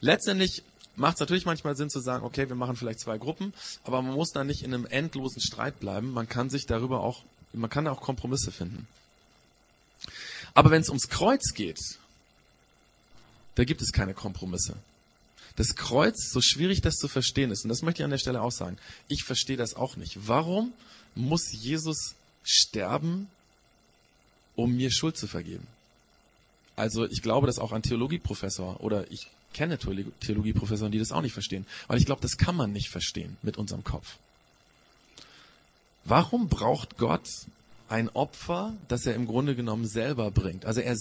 Letztendlich 0.00 0.62
macht 0.96 1.14
es 1.14 1.20
natürlich 1.20 1.46
manchmal 1.46 1.76
Sinn 1.76 1.90
zu 1.90 2.00
sagen, 2.00 2.24
okay, 2.24 2.48
wir 2.48 2.56
machen 2.56 2.76
vielleicht 2.76 3.00
zwei 3.00 3.18
Gruppen, 3.18 3.52
aber 3.84 4.02
man 4.02 4.14
muss 4.14 4.32
da 4.32 4.44
nicht 4.44 4.62
in 4.62 4.74
einem 4.74 4.86
endlosen 4.86 5.40
Streit 5.40 5.78
bleiben. 5.78 6.10
Man 6.12 6.28
kann 6.28 6.50
sich 6.50 6.66
darüber 6.66 7.00
auch, 7.00 7.22
man 7.52 7.70
kann 7.70 7.84
da 7.84 7.92
auch 7.92 8.00
Kompromisse 8.00 8.50
finden. 8.50 8.88
Aber 10.54 10.70
wenn 10.70 10.80
es 10.80 10.88
ums 10.88 11.08
Kreuz 11.08 11.52
geht, 11.54 11.78
da 13.54 13.64
gibt 13.64 13.82
es 13.82 13.92
keine 13.92 14.14
Kompromisse. 14.14 14.76
Das 15.56 15.74
Kreuz, 15.74 16.30
so 16.30 16.40
schwierig 16.40 16.82
das 16.82 16.96
zu 16.96 17.08
verstehen 17.08 17.50
ist, 17.50 17.64
und 17.64 17.70
das 17.70 17.82
möchte 17.82 18.02
ich 18.02 18.04
an 18.04 18.10
der 18.10 18.18
Stelle 18.18 18.42
auch 18.42 18.52
sagen, 18.52 18.78
ich 19.08 19.24
verstehe 19.24 19.56
das 19.56 19.74
auch 19.74 19.96
nicht. 19.96 20.26
Warum 20.26 20.72
muss 21.14 21.52
Jesus 21.52 22.14
sterben, 22.44 23.28
um 24.54 24.76
mir 24.76 24.90
Schuld 24.90 25.16
zu 25.16 25.26
vergeben? 25.26 25.66
Also 26.76 27.06
ich 27.06 27.22
glaube, 27.22 27.46
dass 27.46 27.58
auch 27.58 27.72
ein 27.72 27.82
Theologieprofessor 27.82 28.82
oder 28.82 29.10
ich 29.10 29.28
kenne 29.56 29.78
Theologieprofessoren, 29.78 30.92
die 30.92 30.98
das 30.98 31.12
auch 31.12 31.22
nicht 31.22 31.32
verstehen, 31.32 31.66
weil 31.88 31.98
ich 31.98 32.04
glaube, 32.04 32.20
das 32.20 32.36
kann 32.36 32.54
man 32.54 32.72
nicht 32.72 32.90
verstehen 32.90 33.38
mit 33.42 33.56
unserem 33.56 33.84
Kopf. 33.84 34.18
Warum 36.04 36.48
braucht 36.48 36.98
Gott 36.98 37.26
ein 37.88 38.10
Opfer, 38.10 38.74
das 38.88 39.06
er 39.06 39.14
im 39.14 39.26
Grunde 39.26 39.56
genommen 39.56 39.86
selber 39.86 40.30
bringt? 40.30 40.66
Also 40.66 40.82
er, 40.82 40.94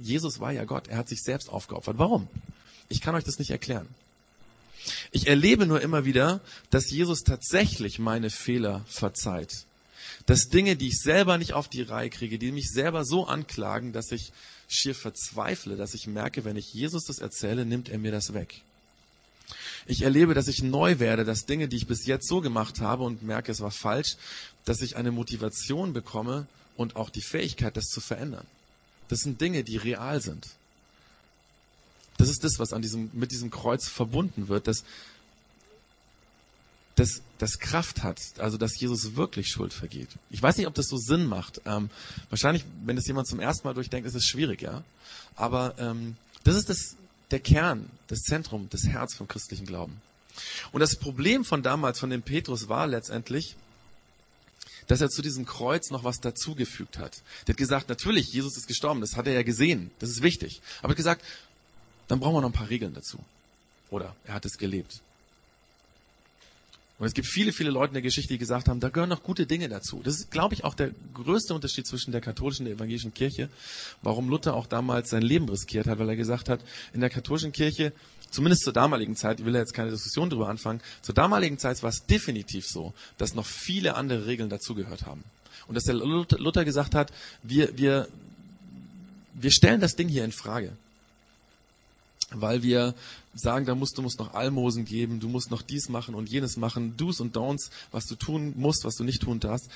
Jesus 0.00 0.40
war 0.40 0.52
ja 0.52 0.64
Gott, 0.64 0.88
er 0.88 0.96
hat 0.96 1.08
sich 1.08 1.22
selbst 1.22 1.50
aufgeopfert. 1.50 1.98
Warum? 1.98 2.28
Ich 2.88 3.02
kann 3.02 3.14
euch 3.14 3.24
das 3.24 3.38
nicht 3.38 3.50
erklären. 3.50 3.86
Ich 5.10 5.26
erlebe 5.26 5.66
nur 5.66 5.82
immer 5.82 6.06
wieder, 6.06 6.40
dass 6.70 6.90
Jesus 6.90 7.24
tatsächlich 7.24 7.98
meine 7.98 8.30
Fehler 8.30 8.84
verzeiht. 8.86 9.66
Dass 10.28 10.50
Dinge, 10.50 10.76
die 10.76 10.88
ich 10.88 11.00
selber 11.00 11.38
nicht 11.38 11.54
auf 11.54 11.68
die 11.68 11.80
Reihe 11.80 12.10
kriege, 12.10 12.38
die 12.38 12.52
mich 12.52 12.68
selber 12.70 13.06
so 13.06 13.26
anklagen, 13.26 13.94
dass 13.94 14.12
ich 14.12 14.30
schier 14.68 14.94
verzweifle, 14.94 15.76
dass 15.76 15.94
ich 15.94 16.06
merke, 16.06 16.44
wenn 16.44 16.56
ich 16.56 16.74
Jesus 16.74 17.04
das 17.04 17.18
erzähle, 17.18 17.64
nimmt 17.64 17.88
er 17.88 17.96
mir 17.96 18.12
das 18.12 18.34
weg. 18.34 18.60
Ich 19.86 20.02
erlebe, 20.02 20.34
dass 20.34 20.48
ich 20.48 20.62
neu 20.62 20.98
werde, 20.98 21.24
dass 21.24 21.46
Dinge, 21.46 21.66
die 21.66 21.78
ich 21.78 21.86
bis 21.86 22.04
jetzt 22.04 22.28
so 22.28 22.42
gemacht 22.42 22.82
habe 22.82 23.04
und 23.04 23.22
merke, 23.22 23.50
es 23.50 23.62
war 23.62 23.70
falsch, 23.70 24.18
dass 24.66 24.82
ich 24.82 24.96
eine 24.96 25.12
Motivation 25.12 25.94
bekomme 25.94 26.46
und 26.76 26.96
auch 26.96 27.08
die 27.08 27.22
Fähigkeit, 27.22 27.74
das 27.78 27.86
zu 27.86 28.02
verändern. 28.02 28.46
Das 29.08 29.20
sind 29.20 29.40
Dinge, 29.40 29.64
die 29.64 29.78
real 29.78 30.20
sind. 30.20 30.46
Das 32.18 32.28
ist 32.28 32.44
das, 32.44 32.58
was 32.58 32.74
an 32.74 32.82
diesem, 32.82 33.08
mit 33.14 33.30
diesem 33.30 33.50
Kreuz 33.50 33.88
verbunden 33.88 34.48
wird, 34.48 34.66
dass 34.66 34.84
das, 36.98 37.22
das 37.38 37.58
Kraft 37.60 38.02
hat, 38.02 38.20
also 38.38 38.56
dass 38.56 38.78
Jesus 38.78 39.14
wirklich 39.14 39.48
Schuld 39.48 39.72
vergeht. 39.72 40.08
Ich 40.30 40.42
weiß 40.42 40.56
nicht, 40.56 40.66
ob 40.66 40.74
das 40.74 40.88
so 40.88 40.96
Sinn 40.96 41.26
macht. 41.26 41.60
Ähm, 41.64 41.90
wahrscheinlich, 42.28 42.64
wenn 42.84 42.96
das 42.96 43.06
jemand 43.06 43.28
zum 43.28 43.38
ersten 43.38 43.66
Mal 43.66 43.74
durchdenkt, 43.74 44.08
ist 44.08 44.16
es 44.16 44.24
schwierig, 44.24 44.62
ja. 44.62 44.82
Aber 45.36 45.74
ähm, 45.78 46.16
das 46.42 46.56
ist 46.56 46.68
das, 46.68 46.96
der 47.30 47.38
Kern, 47.38 47.88
das 48.08 48.20
Zentrum, 48.20 48.68
das 48.70 48.84
Herz 48.84 49.14
vom 49.14 49.28
christlichen 49.28 49.66
Glauben. 49.66 50.00
Und 50.72 50.80
das 50.80 50.96
Problem 50.96 51.44
von 51.44 51.62
damals, 51.62 52.00
von 52.00 52.10
dem 52.10 52.22
Petrus, 52.22 52.68
war 52.68 52.86
letztendlich, 52.88 53.54
dass 54.88 55.00
er 55.00 55.08
zu 55.08 55.22
diesem 55.22 55.46
Kreuz 55.46 55.90
noch 55.90 56.02
was 56.02 56.20
dazugefügt 56.20 56.98
hat. 56.98 57.22
Der 57.46 57.52
hat 57.52 57.58
gesagt, 57.58 57.88
natürlich, 57.88 58.32
Jesus 58.32 58.56
ist 58.56 58.66
gestorben, 58.66 59.00
das 59.00 59.16
hat 59.16 59.26
er 59.26 59.34
ja 59.34 59.42
gesehen, 59.42 59.92
das 60.00 60.10
ist 60.10 60.22
wichtig. 60.22 60.62
Aber 60.78 60.88
er 60.88 60.90
hat 60.90 60.96
gesagt, 60.96 61.24
dann 62.08 62.18
brauchen 62.18 62.34
wir 62.34 62.40
noch 62.40 62.48
ein 62.48 62.54
paar 62.54 62.70
Regeln 62.70 62.94
dazu. 62.94 63.18
Oder 63.90 64.16
er 64.24 64.34
hat 64.34 64.44
es 64.46 64.58
gelebt. 64.58 65.00
Und 66.98 67.06
es 67.06 67.14
gibt 67.14 67.28
viele, 67.28 67.52
viele 67.52 67.70
Leute 67.70 67.90
in 67.90 67.94
der 67.94 68.02
Geschichte, 68.02 68.32
die 68.34 68.38
gesagt 68.38 68.68
haben, 68.68 68.80
da 68.80 68.88
gehören 68.88 69.08
noch 69.08 69.22
gute 69.22 69.46
Dinge 69.46 69.68
dazu. 69.68 70.00
Das 70.02 70.16
ist, 70.16 70.32
glaube 70.32 70.54
ich, 70.54 70.64
auch 70.64 70.74
der 70.74 70.90
größte 71.14 71.54
Unterschied 71.54 71.86
zwischen 71.86 72.10
der 72.10 72.20
katholischen 72.20 72.64
und 72.64 72.70
der 72.70 72.76
evangelischen 72.76 73.14
Kirche, 73.14 73.48
warum 74.02 74.28
Luther 74.28 74.54
auch 74.54 74.66
damals 74.66 75.10
sein 75.10 75.22
Leben 75.22 75.48
riskiert 75.48 75.86
hat, 75.86 76.00
weil 76.00 76.08
er 76.08 76.16
gesagt 76.16 76.48
hat, 76.48 76.60
in 76.92 77.00
der 77.00 77.08
katholischen 77.08 77.52
Kirche, 77.52 77.92
zumindest 78.30 78.64
zur 78.64 78.72
damaligen 78.72 79.14
Zeit, 79.14 79.38
ich 79.38 79.46
will 79.46 79.54
ja 79.54 79.60
jetzt 79.60 79.74
keine 79.74 79.92
Diskussion 79.92 80.28
darüber 80.28 80.48
anfangen, 80.48 80.80
zur 81.00 81.14
damaligen 81.14 81.58
Zeit 81.58 81.80
war 81.84 81.90
es 81.90 82.04
definitiv 82.04 82.66
so, 82.66 82.92
dass 83.16 83.34
noch 83.34 83.46
viele 83.46 83.94
andere 83.94 84.26
Regeln 84.26 84.48
dazugehört 84.48 85.06
haben. 85.06 85.22
Und 85.68 85.76
dass 85.76 85.84
der 85.84 85.94
Luther 85.94 86.64
gesagt 86.64 86.96
hat, 86.96 87.12
wir, 87.44 87.78
wir, 87.78 88.08
wir 89.34 89.52
stellen 89.52 89.80
das 89.80 89.94
Ding 89.94 90.08
hier 90.08 90.24
in 90.24 90.32
Frage 90.32 90.72
weil 92.30 92.62
wir 92.62 92.94
sagen, 93.34 93.66
da 93.66 93.74
musst 93.74 93.96
du 93.98 94.02
musst 94.02 94.18
noch 94.18 94.34
Almosen 94.34 94.84
geben, 94.84 95.20
du 95.20 95.28
musst 95.28 95.50
noch 95.50 95.62
dies 95.62 95.88
machen 95.88 96.14
und 96.14 96.28
jenes 96.28 96.56
machen, 96.56 96.96
Do's 96.96 97.20
und 97.20 97.36
Don'ts, 97.36 97.70
was 97.92 98.06
du 98.06 98.14
tun 98.16 98.54
musst, 98.56 98.84
was 98.84 98.96
du 98.96 99.04
nicht 99.04 99.22
tun 99.22 99.40
darfst. 99.40 99.70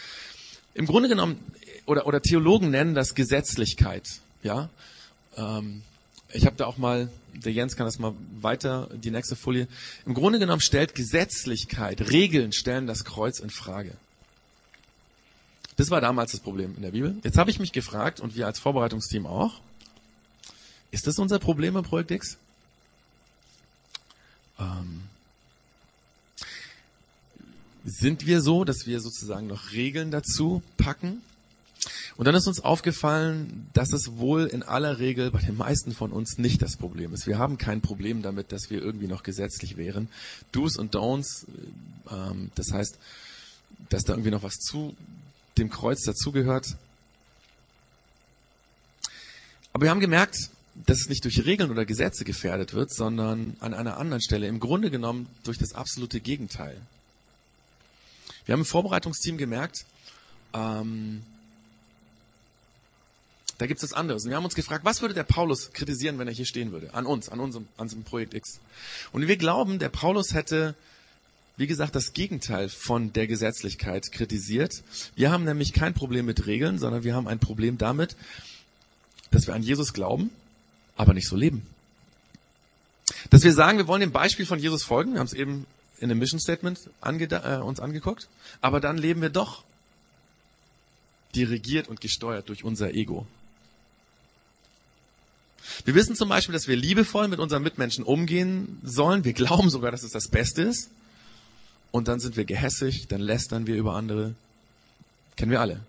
Im 0.75 0.87
Grunde 0.87 1.09
genommen, 1.09 1.38
oder, 1.87 2.06
oder 2.06 2.23
Theologen 2.23 2.71
nennen 2.71 2.94
das 2.94 3.14
Gesetzlichkeit. 3.14 4.09
Ja, 4.42 4.68
ähm, 5.37 5.82
ich 6.32 6.47
habe 6.47 6.56
da 6.56 6.66
auch 6.66 6.78
mal, 6.78 7.11
der 7.35 7.52
Jens 7.52 7.76
kann 7.76 7.87
das 7.87 7.99
mal 7.99 8.14
weiter, 8.40 8.88
die 8.94 9.11
nächste 9.11 9.37
Folie. 9.37 9.68
Im 10.06 10.14
Grunde 10.14 10.38
genommen 10.38 10.61
stellt 10.62 10.94
Gesetzlichkeit, 10.94 12.11
Regeln 12.11 12.52
stellen 12.52 12.87
das 12.87 13.04
Kreuz 13.04 13.38
in 13.38 13.50
Frage. 13.50 13.92
Das 15.76 15.90
war 15.90 16.00
damals 16.00 16.32
das 16.32 16.40
Problem 16.40 16.75
in 16.76 16.82
der 16.82 16.90
Bibel. 16.90 17.16
Jetzt 17.23 17.38
habe 17.38 17.50
ich 17.50 17.59
mich 17.59 17.73
gefragt, 17.73 18.21
und 18.21 18.35
wir 18.35 18.47
als 18.47 18.59
Vorbereitungsteam 18.59 19.26
auch, 19.26 19.61
ist 20.90 21.06
das 21.06 21.18
unser 21.18 21.38
Problem 21.38 21.76
im 21.76 21.85
Projekt 21.85 22.11
X? 22.11 22.38
Sind 27.85 28.27
wir 28.27 28.41
so, 28.41 28.65
dass 28.65 28.87
wir 28.87 29.01
sozusagen 29.01 29.47
noch 29.47 29.73
Regeln 29.73 30.11
dazu 30.11 30.62
packen? 30.77 31.23
Und 32.17 32.27
dann 32.27 32.35
ist 32.35 32.47
uns 32.47 32.61
aufgefallen, 32.61 33.69
dass 33.73 33.93
es 33.93 34.17
wohl 34.17 34.47
in 34.47 34.62
aller 34.62 34.99
Regel 34.99 35.31
bei 35.31 35.41
den 35.41 35.57
meisten 35.57 35.93
von 35.93 36.12
uns 36.12 36.39
nicht 36.39 36.62
das 36.62 36.77
Problem 36.77 37.12
ist. 37.12 37.27
Wir 37.27 37.39
haben 37.39 37.59
kein 37.59 37.81
Problem 37.81 38.23
damit, 38.23 38.53
dass 38.53 38.71
wir 38.71 38.81
irgendwie 38.81 39.09
noch 39.09 39.23
gesetzlich 39.23 39.77
wären. 39.77 40.09
Do's 40.53 40.77
und 40.77 40.95
Don'ts, 40.95 41.47
ähm, 42.11 42.51
das 42.55 42.73
heißt, 42.73 42.99
dass 43.89 44.05
da 44.05 44.12
irgendwie 44.12 44.31
noch 44.31 44.43
was 44.43 44.59
zu 44.59 44.95
dem 45.59 45.71
Kreuz 45.71 46.03
dazugehört. 46.03 46.77
Aber 49.73 49.85
wir 49.85 49.91
haben 49.91 50.01
gemerkt, 50.01 50.51
dass 50.87 51.01
es 51.01 51.09
nicht 51.09 51.25
durch 51.25 51.45
Regeln 51.45 51.71
oder 51.71 51.85
Gesetze 51.85 52.25
gefährdet 52.25 52.75
wird, 52.75 52.95
sondern 52.95 53.57
an 53.61 53.75
einer 53.75 53.99
anderen 53.99 54.23
Stelle, 54.23 54.47
im 54.47 54.61
Grunde 54.61 54.91
genommen 54.91 55.27
durch 55.45 55.59
das 55.59 55.75
absolute 55.75 56.21
Gegenteil. 56.21 56.81
Wir 58.47 58.55
haben 58.55 58.61
im 58.61 58.67
Vorbereitungsteam 58.67 59.39
gemerkt, 59.39 59.85
ähm, 60.55 61.23
da 63.59 63.67
gibt 63.67 63.83
es 63.83 63.91
das 63.91 63.97
anderes. 63.97 64.25
Und 64.25 64.31
wir 64.31 64.37
haben 64.37 64.45
uns 64.45 64.55
gefragt, 64.55 64.85
was 64.85 65.03
würde 65.03 65.15
der 65.15 65.23
Paulus 65.23 65.73
kritisieren, 65.73 66.19
wenn 66.19 66.27
er 66.27 66.35
hier 66.35 66.47
stehen 66.47 66.73
würde? 66.73 66.93
An 66.95 67.07
uns, 67.07 67.29
an 67.29 67.39
unserem, 67.39 67.69
an 67.77 67.85
unserem 67.85 68.03
Projekt 68.03 68.35
X. 68.35 68.61
Und 69.13 69.29
wir 69.29 69.37
glauben, 69.37 69.79
der 69.79 69.89
Paulus 69.89 70.35
hätte, 70.35 70.75
wie 71.57 71.69
gesagt, 71.69 71.95
das 71.95 72.13
Gegenteil 72.13 72.69
von 72.69 73.13
der 73.13 73.29
Gesetzlichkeit 73.29 74.11
kritisiert. 74.11 74.83
Wir 75.15 75.31
haben 75.31 75.45
nämlich 75.45 75.73
kein 75.73 75.95
Problem 75.95 76.27
mit 76.27 76.47
Regeln, 76.47 76.79
sondern 76.79 77.05
wir 77.05 77.15
haben 77.15 77.29
ein 77.29 77.39
Problem 77.39 77.79
damit, 77.79 78.17
dass 79.31 79.47
wir 79.47 79.55
an 79.55 79.63
Jesus 79.63 79.93
glauben 79.93 80.31
aber 80.97 81.15
nicht 81.15 81.29
so 81.29 81.37
leben. 81.37 81.67
Dass 83.31 83.43
wir 83.43 83.53
sagen, 83.53 83.79
wir 83.79 83.89
wollen 83.89 84.01
dem 84.01 84.13
Beispiel 84.13 84.47
von 84.47 84.59
Jesus 84.59 84.85
folgen, 84.85 85.13
wir 85.13 85.21
haben 85.21 85.27
es 85.27 85.33
eben 85.33 85.67
in 86.02 86.09
dem 86.09 86.18
Mission 86.18 86.40
Statement 86.40 86.90
äh, 87.02 87.56
uns 87.56 87.80
angeguckt, 87.80 88.28
aber 88.61 88.80
dann 88.80 88.99
leben 88.99 89.23
wir 89.23 89.30
doch 89.30 89.62
dirigiert 91.35 91.88
und 91.88 92.00
gesteuert 92.00 92.49
durch 92.49 92.64
unser 92.64 92.92
Ego. 92.92 93.26
Wir 95.85 95.94
wissen 95.94 96.16
zum 96.16 96.28
Beispiel, 96.28 96.52
dass 96.52 96.66
wir 96.66 96.76
liebevoll 96.76 97.28
mit 97.28 97.38
unseren 97.38 97.62
Mitmenschen 97.62 98.04
umgehen 98.04 98.80
sollen. 98.82 99.25
Wir 99.25 99.32
glauben 99.32 99.71
sogar, 99.71 99.92
dass 99.92 100.02
es 100.02 100.11
das 100.11 100.28
Beste 100.28 100.62
ist. 100.62 100.90
Und 101.92 102.09
dann 102.09 102.21
sind 102.21 102.37
wir 102.37 102.44
gehässig, 102.44 103.06
dann 103.06 103.21
lästern 103.21 103.66
wir 103.66 103.76
über 103.76 103.94
andere. 103.94 104.35
Kennen 105.37 105.52
wir 105.52 105.61
alle. 105.61 105.80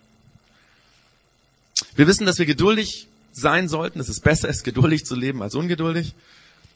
Wir 1.96 2.08
wissen, 2.08 2.26
dass 2.26 2.38
wir 2.38 2.46
geduldig 2.46 3.08
sein 3.32 3.68
sollten. 3.68 4.00
Es 4.00 4.10
ist 4.10 4.24
besser, 4.24 4.48
es 4.48 4.64
geduldig 4.64 5.06
zu 5.06 5.16
leben 5.16 5.42
als 5.42 5.56
ungeduldig. 5.56 6.14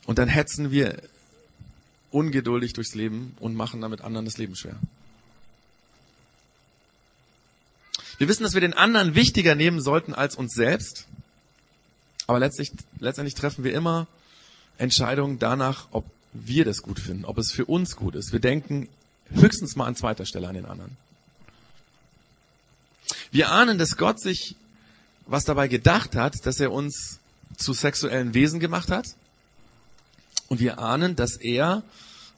Und 0.06 0.17
dann 0.17 0.27
hetzen 0.27 0.72
wir 0.72 0.98
ungeduldig 2.12 2.74
durchs 2.74 2.96
Leben 2.96 3.36
und 3.40 3.56
machen 3.56 3.82
damit 3.82 4.02
anderen 4.02 4.26
das 4.26 4.38
Leben 4.38 4.56
schwer. 4.56 4.76
Wir 8.18 8.28
wissen, 8.28 8.44
dass 8.44 8.54
wir 8.54 8.62
den 8.62 8.74
anderen 8.74 9.16
wichtiger 9.16 9.56
nehmen 9.56 9.82
sollten 9.82 10.14
als 10.14 10.36
uns 10.36 10.54
selbst. 10.54 11.06
Aber 12.26 12.40
letztlich, 12.40 12.72
letztendlich 13.00 13.36
treffen 13.36 13.64
wir 13.64 13.74
immer 13.74 14.08
Entscheidungen 14.78 15.40
danach, 15.40 15.88
ob 15.92 16.06
wir 16.34 16.66
das 16.66 16.82
gut 16.82 17.00
finden, 17.00 17.26
ob 17.26 17.38
es 17.38 17.52
für 17.52 17.66
uns 17.66 17.96
gut 17.96 18.16
ist. 18.16 18.32
Wir 18.32 18.40
denken 18.40 18.90
höchstens 19.32 19.76
mal 19.76 19.86
an 19.86 19.96
zweiter 19.96 20.26
Stelle 20.26 20.48
an 20.48 20.56
den 20.56 20.66
anderen. 20.66 20.98
Wir 23.32 23.52
ahnen, 23.52 23.78
dass 23.78 23.98
Gott 23.98 24.20
sich 24.20 24.56
was 25.26 25.44
dabei 25.44 25.68
gedacht 25.68 26.16
hat, 26.16 26.46
dass 26.46 26.60
er 26.60 26.72
uns 26.72 27.20
zu 27.58 27.74
sexuellen 27.74 28.34
Wesen 28.34 28.60
gemacht 28.60 28.90
hat. 28.90 29.08
Und 30.50 30.60
wir 30.60 30.80
ahnen, 30.80 31.16
dass 31.16 31.38
er 31.38 31.84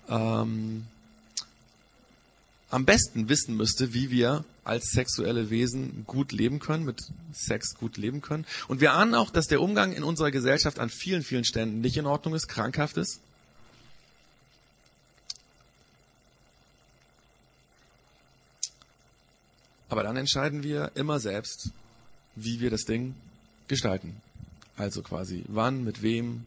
ähm, 0.08 0.86
am 2.70 2.86
besten 2.86 3.30
wissen 3.30 3.56
müsste, 3.56 3.94
wie 3.94 4.12
wir 4.12 4.46
als 4.64 4.92
sexuelle 4.92 5.50
Wesen 5.50 6.04
gut 6.06 6.32
leben 6.32 6.60
können, 6.60 6.86
mit 6.86 7.02
Sex 7.34 7.76
gut 7.76 7.98
leben 7.98 8.22
können. 8.22 8.46
Und 8.68 8.82
wir 8.82 8.94
ahnen 8.94 9.16
auch, 9.16 9.32
dass 9.32 9.48
der 9.48 9.62
Umgang 9.62 9.94
in 9.94 10.04
unserer 10.04 10.32
Gesellschaft 10.32 10.80
an 10.80 10.90
vielen, 10.90 11.24
vielen 11.24 11.44
Stellen 11.44 11.82
nicht 11.82 11.98
in 11.98 12.06
Ordnung 12.06 12.36
ist, 12.36 12.48
krankhaft 12.48 12.98
ist. 12.98 13.20
Aber 19.90 20.04
dann 20.04 20.18
entscheiden 20.18 20.62
wir 20.62 20.92
immer 20.94 21.20
selbst, 21.20 21.72
wie 22.36 22.60
wir 22.60 22.70
das 22.70 22.86
Ding 22.86 23.16
gestalten. 23.68 24.22
Also 24.78 25.02
quasi, 25.02 25.44
wann, 25.48 25.84
mit 25.84 26.04
wem 26.04 26.46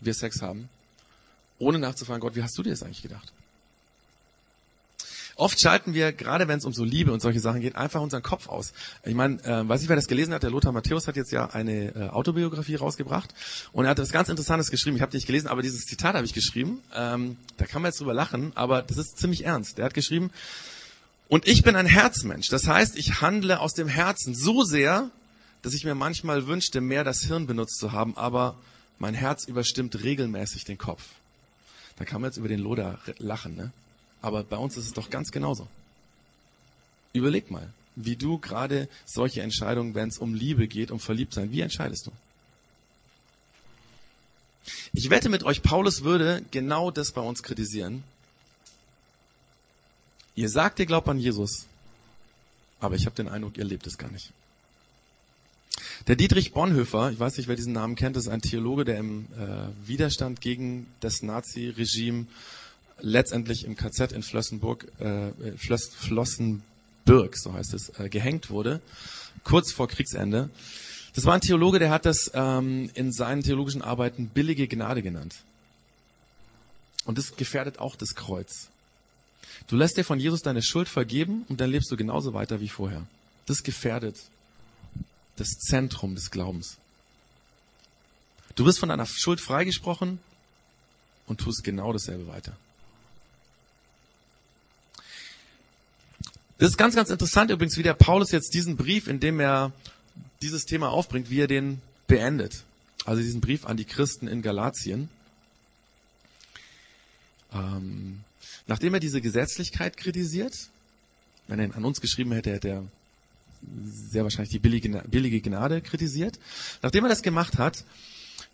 wir 0.00 0.14
Sex 0.14 0.42
haben, 0.42 0.68
ohne 1.58 1.78
nachzufragen, 1.78 2.20
Gott, 2.20 2.36
wie 2.36 2.42
hast 2.42 2.56
du 2.56 2.62
dir 2.62 2.70
das 2.70 2.82
eigentlich 2.82 3.02
gedacht? 3.02 3.32
Oft 5.36 5.60
schalten 5.60 5.94
wir, 5.94 6.12
gerade 6.12 6.48
wenn 6.48 6.58
es 6.58 6.64
um 6.64 6.72
so 6.72 6.82
Liebe 6.82 7.12
und 7.12 7.20
solche 7.20 7.38
Sachen 7.38 7.60
geht, 7.60 7.76
einfach 7.76 8.00
unseren 8.00 8.24
Kopf 8.24 8.48
aus. 8.48 8.72
Ich 9.04 9.14
meine, 9.14 9.36
äh, 9.44 9.68
weiß 9.68 9.80
nicht, 9.80 9.88
wer 9.88 9.94
das 9.94 10.08
gelesen 10.08 10.34
hat, 10.34 10.42
der 10.42 10.50
Lothar 10.50 10.72
Matthäus 10.72 11.06
hat 11.06 11.14
jetzt 11.14 11.30
ja 11.30 11.50
eine 11.50 11.94
äh, 11.94 12.08
Autobiografie 12.08 12.74
rausgebracht 12.74 13.32
und 13.70 13.84
er 13.84 13.92
hat 13.92 14.00
das 14.00 14.10
ganz 14.10 14.28
Interessantes 14.28 14.68
geschrieben. 14.72 14.96
Ich 14.96 15.02
habe 15.02 15.14
nicht 15.14 15.28
gelesen, 15.28 15.46
aber 15.46 15.62
dieses 15.62 15.86
Zitat 15.86 16.16
habe 16.16 16.24
ich 16.24 16.34
geschrieben. 16.34 16.82
Ähm, 16.92 17.36
da 17.56 17.66
kann 17.66 17.82
man 17.82 17.90
jetzt 17.90 18.00
drüber 18.00 18.14
lachen, 18.14 18.50
aber 18.56 18.82
das 18.82 18.96
ist 18.96 19.16
ziemlich 19.16 19.44
ernst. 19.44 19.78
Der 19.78 19.84
hat 19.84 19.94
geschrieben, 19.94 20.32
und 21.28 21.46
ich 21.46 21.62
bin 21.62 21.76
ein 21.76 21.86
Herzmensch. 21.86 22.48
Das 22.48 22.66
heißt, 22.66 22.96
ich 22.96 23.20
handle 23.20 23.60
aus 23.60 23.74
dem 23.74 23.86
Herzen 23.86 24.34
so 24.34 24.64
sehr, 24.64 25.10
dass 25.62 25.74
ich 25.74 25.84
mir 25.84 25.94
manchmal 25.94 26.46
wünschte, 26.46 26.80
mehr 26.80 27.04
das 27.04 27.20
Hirn 27.20 27.46
benutzt 27.46 27.78
zu 27.78 27.92
haben, 27.92 28.16
aber 28.16 28.56
mein 28.98 29.14
Herz 29.14 29.44
überstimmt 29.44 30.02
regelmäßig 30.02 30.64
den 30.64 30.78
Kopf. 30.78 31.02
Da 31.96 32.04
kann 32.04 32.20
man 32.20 32.30
jetzt 32.30 32.36
über 32.36 32.48
den 32.48 32.60
Loder 32.60 32.98
lachen, 33.18 33.56
ne? 33.56 33.72
Aber 34.20 34.42
bei 34.42 34.56
uns 34.56 34.76
ist 34.76 34.86
es 34.86 34.92
doch 34.92 35.10
ganz 35.10 35.30
genauso. 35.30 35.68
Überleg 37.12 37.50
mal, 37.50 37.72
wie 37.96 38.16
du 38.16 38.38
gerade 38.38 38.88
solche 39.06 39.42
Entscheidungen, 39.42 39.94
wenn 39.94 40.08
es 40.08 40.18
um 40.18 40.34
Liebe 40.34 40.66
geht, 40.68 40.90
um 40.90 41.00
Verliebtsein, 41.00 41.52
wie 41.52 41.60
entscheidest 41.60 42.06
du? 42.06 42.12
Ich 44.92 45.08
wette 45.10 45.28
mit 45.28 45.44
euch, 45.44 45.62
Paulus 45.62 46.02
würde 46.02 46.42
genau 46.50 46.90
das 46.90 47.12
bei 47.12 47.20
uns 47.20 47.42
kritisieren, 47.42 48.02
Ihr 50.38 50.48
sagt, 50.48 50.78
ihr 50.78 50.86
glaubt 50.86 51.08
an 51.08 51.18
Jesus, 51.18 51.66
aber 52.78 52.94
ich 52.94 53.06
habe 53.06 53.16
den 53.16 53.28
Eindruck, 53.28 53.58
ihr 53.58 53.64
lebt 53.64 53.88
es 53.88 53.98
gar 53.98 54.08
nicht. 54.08 54.30
Der 56.08 56.16
Dietrich 56.16 56.52
Bonhoeffer, 56.54 57.10
ich 57.10 57.20
weiß 57.20 57.36
nicht, 57.36 57.48
wer 57.48 57.56
diesen 57.56 57.74
Namen 57.74 57.94
kennt, 57.94 58.16
ist 58.16 58.28
ein 58.28 58.40
Theologe, 58.40 58.86
der 58.86 58.96
im 58.96 59.26
äh, 59.38 59.86
Widerstand 59.86 60.40
gegen 60.40 60.86
das 61.00 61.20
Nazi-Regime 61.20 62.26
letztendlich 62.98 63.64
im 63.64 63.76
KZ 63.76 64.12
in 64.12 64.22
Flossenburg, 64.22 64.86
äh, 65.00 65.32
Floss, 65.58 65.90
Flossenbürg, 65.94 67.36
so 67.36 67.52
heißt 67.52 67.74
es, 67.74 67.90
äh, 67.98 68.08
gehängt 68.08 68.48
wurde, 68.48 68.80
kurz 69.44 69.70
vor 69.70 69.86
Kriegsende. 69.86 70.48
Das 71.14 71.26
war 71.26 71.34
ein 71.34 71.42
Theologe, 71.42 71.78
der 71.78 71.90
hat 71.90 72.06
das 72.06 72.30
ähm, 72.32 72.90
in 72.94 73.12
seinen 73.12 73.42
theologischen 73.42 73.82
Arbeiten 73.82 74.28
billige 74.28 74.66
Gnade 74.66 75.02
genannt. 75.02 75.34
Und 77.04 77.18
das 77.18 77.36
gefährdet 77.36 77.80
auch 77.80 77.96
das 77.96 78.14
Kreuz. 78.14 78.70
Du 79.66 79.76
lässt 79.76 79.98
dir 79.98 80.04
von 80.04 80.18
Jesus 80.18 80.40
deine 80.40 80.62
Schuld 80.62 80.88
vergeben 80.88 81.44
und 81.50 81.60
dann 81.60 81.70
lebst 81.70 81.90
du 81.90 81.98
genauso 81.98 82.32
weiter 82.32 82.62
wie 82.62 82.70
vorher. 82.70 83.06
Das 83.44 83.62
gefährdet 83.62 84.16
das 85.40 85.58
Zentrum 85.58 86.14
des 86.14 86.30
Glaubens. 86.30 86.78
Du 88.54 88.64
wirst 88.64 88.78
von 88.78 88.88
deiner 88.88 89.06
Schuld 89.06 89.40
freigesprochen 89.40 90.18
und 91.26 91.40
tust 91.40 91.62
genau 91.64 91.92
dasselbe 91.92 92.26
weiter. 92.28 92.56
Das 96.58 96.70
ist 96.70 96.76
ganz, 96.76 96.96
ganz 96.96 97.10
interessant 97.10 97.50
übrigens, 97.52 97.76
wie 97.76 97.84
der 97.84 97.94
Paulus 97.94 98.32
jetzt 98.32 98.52
diesen 98.52 98.76
Brief, 98.76 99.06
in 99.06 99.20
dem 99.20 99.38
er 99.38 99.72
dieses 100.42 100.64
Thema 100.64 100.90
aufbringt, 100.90 101.30
wie 101.30 101.40
er 101.40 101.46
den 101.46 101.80
beendet. 102.08 102.64
Also 103.04 103.22
diesen 103.22 103.40
Brief 103.40 103.64
an 103.64 103.76
die 103.76 103.84
Christen 103.84 104.26
in 104.26 104.42
Galatien. 104.42 105.08
Ähm, 107.52 108.24
Nachdem 108.68 108.92
er 108.92 109.00
diese 109.00 109.22
Gesetzlichkeit 109.22 109.96
kritisiert, 109.96 110.68
wenn 111.48 111.58
er 111.58 111.64
ihn 111.64 111.72
an 111.72 111.86
uns 111.86 112.02
geschrieben 112.02 112.32
hätte, 112.32 112.52
hätte 112.52 112.68
er 112.68 112.84
sehr 113.84 114.22
wahrscheinlich 114.22 114.50
die 114.50 114.58
billige 114.58 115.40
Gnade 115.40 115.80
kritisiert. 115.80 116.38
Nachdem 116.82 117.04
er 117.04 117.10
das 117.10 117.22
gemacht 117.22 117.58
hat, 117.58 117.84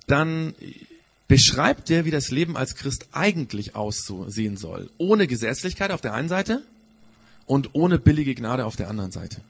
dann 0.06 0.54
beschreibt 1.28 1.90
er, 1.90 2.04
wie 2.04 2.10
das 2.10 2.30
Leben 2.30 2.56
als 2.56 2.74
Christ 2.74 3.08
eigentlich 3.12 3.74
aussehen 3.74 4.56
soll. 4.56 4.90
Ohne 4.98 5.26
Gesetzlichkeit 5.26 5.90
auf 5.90 6.00
der 6.00 6.14
einen 6.14 6.28
Seite 6.28 6.62
und 7.46 7.70
ohne 7.74 7.98
billige 7.98 8.34
Gnade 8.34 8.64
auf 8.64 8.76
der 8.76 8.88
anderen 8.88 9.10
Seite. 9.10 9.40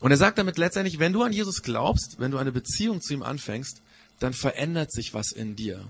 Und 0.00 0.10
er 0.10 0.16
sagt 0.16 0.38
damit 0.38 0.58
letztendlich, 0.58 0.98
wenn 0.98 1.12
du 1.12 1.22
an 1.22 1.32
Jesus 1.32 1.62
glaubst, 1.62 2.16
wenn 2.18 2.30
du 2.30 2.38
eine 2.38 2.52
Beziehung 2.52 3.00
zu 3.00 3.14
ihm 3.14 3.22
anfängst, 3.22 3.80
dann 4.18 4.32
verändert 4.32 4.92
sich 4.92 5.14
was 5.14 5.32
in 5.32 5.56
dir 5.56 5.84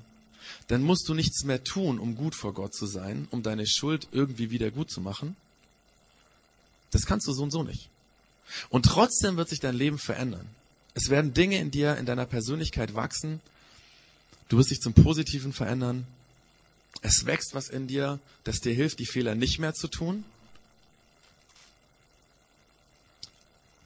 dann 0.69 0.83
musst 0.83 1.09
du 1.09 1.15
nichts 1.15 1.45
mehr 1.45 1.63
tun, 1.65 1.99
um 1.99 2.17
gut 2.17 2.35
vor 2.35 2.55
Gott 2.55 2.75
zu 2.75 2.87
sein, 2.87 3.29
um 3.31 3.43
deine 3.43 3.67
Schuld 3.67 4.09
irgendwie 4.13 4.51
wieder 4.51 4.71
gut 4.71 4.91
zu 4.91 5.01
machen. 5.01 5.37
Das 6.91 7.07
kannst 7.07 7.27
du 7.27 7.33
so 7.33 7.43
und 7.43 7.51
so 7.51 7.63
nicht. 7.63 7.89
Und 8.69 8.87
trotzdem 8.87 9.37
wird 9.37 9.49
sich 9.49 9.61
dein 9.61 9.75
Leben 9.75 9.99
verändern. 9.99 10.47
Es 10.95 11.11
werden 11.11 11.35
Dinge 11.35 11.59
in 11.59 11.71
dir, 11.71 11.97
in 11.97 12.07
deiner 12.07 12.27
Persönlichkeit 12.27 12.95
wachsen. 12.95 13.41
Du 14.49 14.59
wirst 14.59 14.71
dich 14.71 14.81
zum 14.81 14.95
Positiven 14.95 15.53
verändern. 15.53 16.07
Es 17.03 17.27
wächst 17.27 17.55
was 17.55 17.69
in 17.69 17.89
dir, 17.89 18.21
das 18.45 18.61
dir 18.61 18.73
hilft, 18.73 19.01
die 19.01 19.07
Fehler 19.07 19.35
nicht 19.35 19.59
mehr 19.59 19.75
zu 19.75 19.89
tun. 19.89 20.25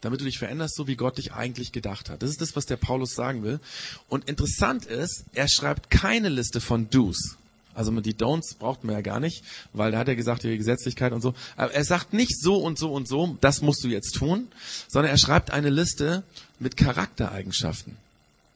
Damit 0.00 0.20
du 0.20 0.24
dich 0.24 0.38
veränderst, 0.38 0.76
so 0.76 0.86
wie 0.86 0.96
Gott 0.96 1.18
dich 1.18 1.32
eigentlich 1.32 1.72
gedacht 1.72 2.10
hat. 2.10 2.22
Das 2.22 2.30
ist 2.30 2.40
das, 2.40 2.56
was 2.56 2.66
der 2.66 2.76
Paulus 2.76 3.14
sagen 3.14 3.42
will. 3.42 3.60
Und 4.08 4.28
interessant 4.28 4.84
ist, 4.84 5.24
er 5.32 5.48
schreibt 5.48 5.90
keine 5.90 6.28
Liste 6.28 6.60
von 6.60 6.88
Do's. 6.90 7.36
Also 7.74 7.92
die 8.00 8.14
Don'ts 8.14 8.56
braucht 8.58 8.82
man 8.82 8.94
ja 8.94 9.02
gar 9.02 9.20
nicht, 9.20 9.44
weil 9.72 9.92
da 9.92 9.98
hat 9.98 10.08
er 10.08 10.16
gesagt, 10.16 10.42
die 10.42 10.58
Gesetzlichkeit 10.58 11.12
und 11.12 11.20
so. 11.20 11.34
Aber 11.56 11.72
er 11.72 11.84
sagt 11.84 12.12
nicht 12.12 12.40
so 12.40 12.56
und 12.56 12.76
so 12.76 12.92
und 12.92 13.06
so, 13.06 13.38
das 13.40 13.62
musst 13.62 13.84
du 13.84 13.88
jetzt 13.88 14.16
tun, 14.16 14.48
sondern 14.88 15.12
er 15.12 15.18
schreibt 15.18 15.52
eine 15.52 15.70
Liste 15.70 16.24
mit 16.58 16.76
Charaktereigenschaften. 16.76 17.96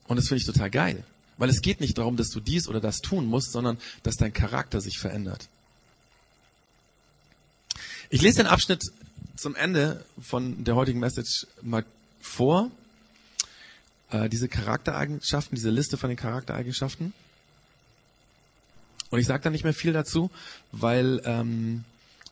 Und 0.07 0.17
das 0.17 0.27
finde 0.27 0.41
ich 0.41 0.45
total 0.45 0.69
geil. 0.69 1.05
Weil 1.37 1.49
es 1.49 1.61
geht 1.61 1.79
nicht 1.79 1.97
darum, 1.97 2.17
dass 2.17 2.31
du 2.31 2.41
dies 2.41 2.67
oder 2.67 2.81
das 2.81 2.99
tun 2.99 3.25
musst, 3.25 3.53
sondern 3.53 3.77
dass 4.03 4.17
dein 4.17 4.33
Charakter 4.33 4.81
sich 4.81 4.99
verändert. 4.99 5.47
Ich 8.09 8.21
lese 8.21 8.37
den 8.37 8.47
Abschnitt 8.47 8.91
zum 9.35 9.55
Ende 9.55 10.05
von 10.21 10.63
der 10.63 10.75
heutigen 10.75 10.99
Message 10.99 11.47
mal 11.61 11.85
vor. 12.21 12.71
Äh, 14.11 14.29
diese 14.29 14.47
Charaktereigenschaften, 14.47 15.55
diese 15.55 15.71
Liste 15.71 15.97
von 15.97 16.09
den 16.09 16.17
Charaktereigenschaften. 16.17 17.13
Und 19.09 19.19
ich 19.19 19.27
sage 19.27 19.43
da 19.43 19.49
nicht 19.49 19.63
mehr 19.63 19.73
viel 19.73 19.93
dazu, 19.93 20.31
weil 20.71 21.21
ähm, 21.25 21.83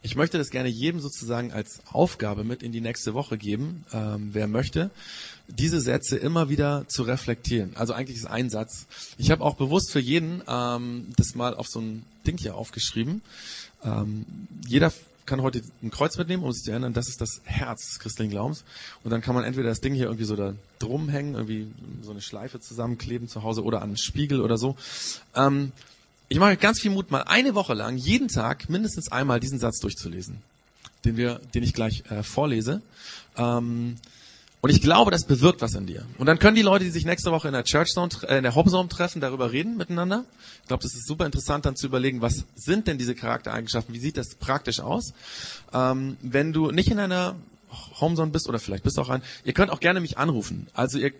ich 0.03 0.15
möchte 0.15 0.39
das 0.39 0.49
gerne 0.49 0.69
jedem 0.69 0.99
sozusagen 0.99 1.51
als 1.51 1.81
Aufgabe 1.91 2.43
mit 2.43 2.63
in 2.63 2.71
die 2.71 2.81
nächste 2.81 3.13
Woche 3.13 3.37
geben, 3.37 3.85
ähm, 3.93 4.29
wer 4.33 4.47
möchte, 4.47 4.89
diese 5.47 5.79
Sätze 5.79 6.17
immer 6.17 6.49
wieder 6.49 6.87
zu 6.87 7.03
reflektieren. 7.03 7.75
Also 7.75 7.93
eigentlich 7.93 8.17
ist 8.17 8.25
ein 8.25 8.49
Satz. 8.49 8.87
Ich 9.19 9.29
habe 9.29 9.43
auch 9.43 9.55
bewusst 9.55 9.91
für 9.91 9.99
jeden 9.99 10.41
ähm, 10.47 11.13
das 11.17 11.35
mal 11.35 11.53
auf 11.53 11.67
so 11.67 11.79
ein 11.79 12.03
Ding 12.25 12.37
hier 12.37 12.55
aufgeschrieben. 12.55 13.21
Ähm, 13.83 14.25
jeder 14.67 14.91
kann 15.25 15.41
heute 15.41 15.61
ein 15.81 15.91
Kreuz 15.91 16.17
mitnehmen, 16.17 16.43
um 16.43 16.51
sich 16.51 16.63
zu 16.63 16.71
erinnern, 16.71 16.93
das 16.93 17.07
ist 17.07 17.21
das 17.21 17.41
Herz 17.45 17.87
des 17.87 17.99
christlichen 17.99 18.31
Glaubens. 18.31 18.63
Und 19.03 19.11
dann 19.11 19.21
kann 19.21 19.35
man 19.35 19.43
entweder 19.43 19.69
das 19.69 19.81
Ding 19.81 19.93
hier 19.93 20.05
irgendwie 20.05 20.25
so 20.25 20.35
da 20.35 20.53
drum 20.79 21.09
hängen, 21.09 21.35
irgendwie 21.35 21.71
so 22.01 22.11
eine 22.11 22.21
Schleife 22.21 22.59
zusammenkleben 22.59 23.27
zu 23.27 23.43
Hause 23.43 23.63
oder 23.63 23.79
an 23.79 23.89
einen 23.89 23.97
Spiegel 23.97 24.41
oder 24.41 24.57
so. 24.57 24.75
Ähm, 25.35 25.71
ich 26.29 26.39
mache 26.39 26.55
ganz 26.57 26.79
viel 26.79 26.91
Mut, 26.91 27.11
mal 27.11 27.23
eine 27.23 27.55
Woche 27.55 27.73
lang 27.73 27.97
jeden 27.97 28.27
Tag 28.27 28.69
mindestens 28.69 29.11
einmal 29.11 29.39
diesen 29.39 29.59
Satz 29.59 29.79
durchzulesen, 29.79 30.37
den 31.03 31.17
wir, 31.17 31.41
den 31.53 31.63
ich 31.63 31.73
gleich 31.73 32.03
äh, 32.09 32.23
vorlese. 32.23 32.81
Ähm, 33.37 33.97
und 34.61 34.69
ich 34.69 34.81
glaube, 34.81 35.09
das 35.09 35.25
bewirkt 35.25 35.61
was 35.61 35.73
in 35.73 35.87
dir. 35.87 36.05
Und 36.19 36.27
dann 36.27 36.37
können 36.37 36.55
die 36.55 36.61
Leute, 36.61 36.85
die 36.85 36.91
sich 36.91 37.03
nächste 37.03 37.31
Woche 37.31 37.47
in 37.47 37.53
der 37.53 37.63
Churchzone, 37.63 38.09
äh, 38.27 38.37
in 38.37 38.43
der 38.43 38.53
Hopzone 38.53 38.87
treffen, 38.89 39.19
darüber 39.19 39.51
reden 39.51 39.75
miteinander. 39.75 40.23
Ich 40.61 40.67
glaube, 40.67 40.83
das 40.83 40.93
ist 40.93 41.07
super 41.07 41.25
interessant, 41.25 41.65
dann 41.65 41.75
zu 41.75 41.87
überlegen, 41.87 42.21
was 42.21 42.45
sind 42.55 42.87
denn 42.87 42.99
diese 42.99 43.15
Charaktereigenschaften? 43.15 43.93
Wie 43.93 43.99
sieht 43.99 44.17
das 44.17 44.35
praktisch 44.35 44.79
aus? 44.79 45.13
Ähm, 45.73 46.17
wenn 46.21 46.53
du 46.53 46.69
nicht 46.69 46.91
in 46.91 46.99
einer 46.99 47.35
Homezone 47.99 48.31
bist 48.31 48.47
oder 48.47 48.59
vielleicht 48.59 48.83
bist 48.83 48.97
du 48.97 49.01
auch 49.01 49.09
ein, 49.09 49.23
ihr 49.45 49.53
könnt 49.53 49.71
auch 49.71 49.79
gerne 49.79 49.99
mich 49.99 50.19
anrufen. 50.19 50.67
Also 50.73 50.99
ihr, 50.99 51.11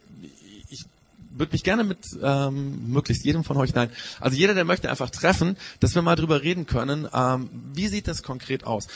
ich 0.69 0.85
würde 1.31 1.53
mich 1.53 1.63
gerne 1.63 1.83
mit 1.83 1.99
ähm, 2.21 2.91
möglichst 2.91 3.25
jedem 3.25 3.43
von 3.43 3.57
euch, 3.57 3.73
nein, 3.73 3.89
also 4.19 4.37
jeder, 4.37 4.53
der 4.53 4.65
möchte, 4.65 4.89
einfach 4.89 5.09
treffen, 5.09 5.57
dass 5.79 5.95
wir 5.95 6.01
mal 6.03 6.15
drüber 6.15 6.43
reden 6.43 6.67
können, 6.67 7.07
ähm, 7.11 7.49
wie 7.73 7.87
sieht 7.87 8.07
das 8.07 8.21
konkret 8.21 8.65
aus? 8.65 8.87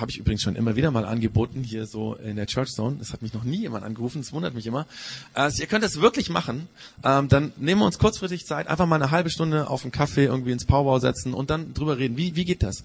Habe 0.00 0.10
ich 0.10 0.18
übrigens 0.18 0.42
schon 0.42 0.56
immer 0.56 0.76
wieder 0.76 0.90
mal 0.90 1.04
angeboten, 1.04 1.62
hier 1.62 1.86
so 1.86 2.14
in 2.14 2.36
der 2.36 2.46
Church 2.46 2.70
Zone. 2.70 2.96
Das 2.98 3.12
hat 3.12 3.22
mich 3.22 3.34
noch 3.34 3.44
nie 3.44 3.60
jemand 3.60 3.84
angerufen, 3.84 4.20
das 4.20 4.32
wundert 4.32 4.54
mich 4.54 4.66
immer. 4.66 4.86
Also 5.34 5.62
ihr 5.62 5.68
könnt 5.68 5.84
das 5.84 6.00
wirklich 6.00 6.30
machen. 6.30 6.68
Ähm, 7.04 7.28
dann 7.28 7.52
nehmen 7.56 7.80
wir 7.80 7.86
uns 7.86 7.98
kurzfristig 7.98 8.46
Zeit, 8.46 8.68
einfach 8.68 8.86
mal 8.86 8.96
eine 8.96 9.10
halbe 9.10 9.30
Stunde 9.30 9.68
auf 9.68 9.82
einen 9.82 9.92
Kaffee 9.92 10.24
irgendwie 10.24 10.52
ins 10.52 10.64
Powerbau 10.64 10.98
setzen 10.98 11.34
und 11.34 11.50
dann 11.50 11.74
drüber 11.74 11.98
reden. 11.98 12.16
Wie, 12.16 12.36
wie 12.36 12.44
geht 12.44 12.62
das? 12.62 12.84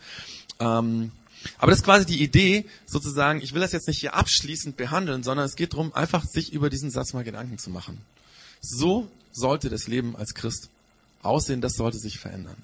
Ähm, 0.60 1.12
aber 1.58 1.72
das 1.72 1.80
ist 1.80 1.86
quasi 1.86 2.06
die 2.06 2.22
Idee, 2.24 2.66
sozusagen, 2.86 3.42
ich 3.42 3.54
will 3.54 3.62
das 3.62 3.72
jetzt 3.72 3.88
nicht 3.88 4.00
hier 4.00 4.16
abschließend 4.16 4.78
behandeln, 4.78 5.24
sondern 5.24 5.46
es 5.46 5.56
geht 5.56 5.74
darum, 5.74 5.94
einfach 5.94 6.24
sich 6.26 6.54
über 6.54 6.70
diesen 6.70 6.90
Satz 6.90 7.14
mal 7.14 7.24
Gedanken 7.24 7.58
zu 7.58 7.70
machen. 7.70 8.00
So 8.62 9.08
sollte 9.32 9.70
das 9.70 9.88
Leben 9.88 10.16
als 10.16 10.34
Christ 10.34 10.70
aussehen, 11.22 11.62
das 11.62 11.74
sollte 11.74 11.98
sich 11.98 12.20
verändern. 12.20 12.58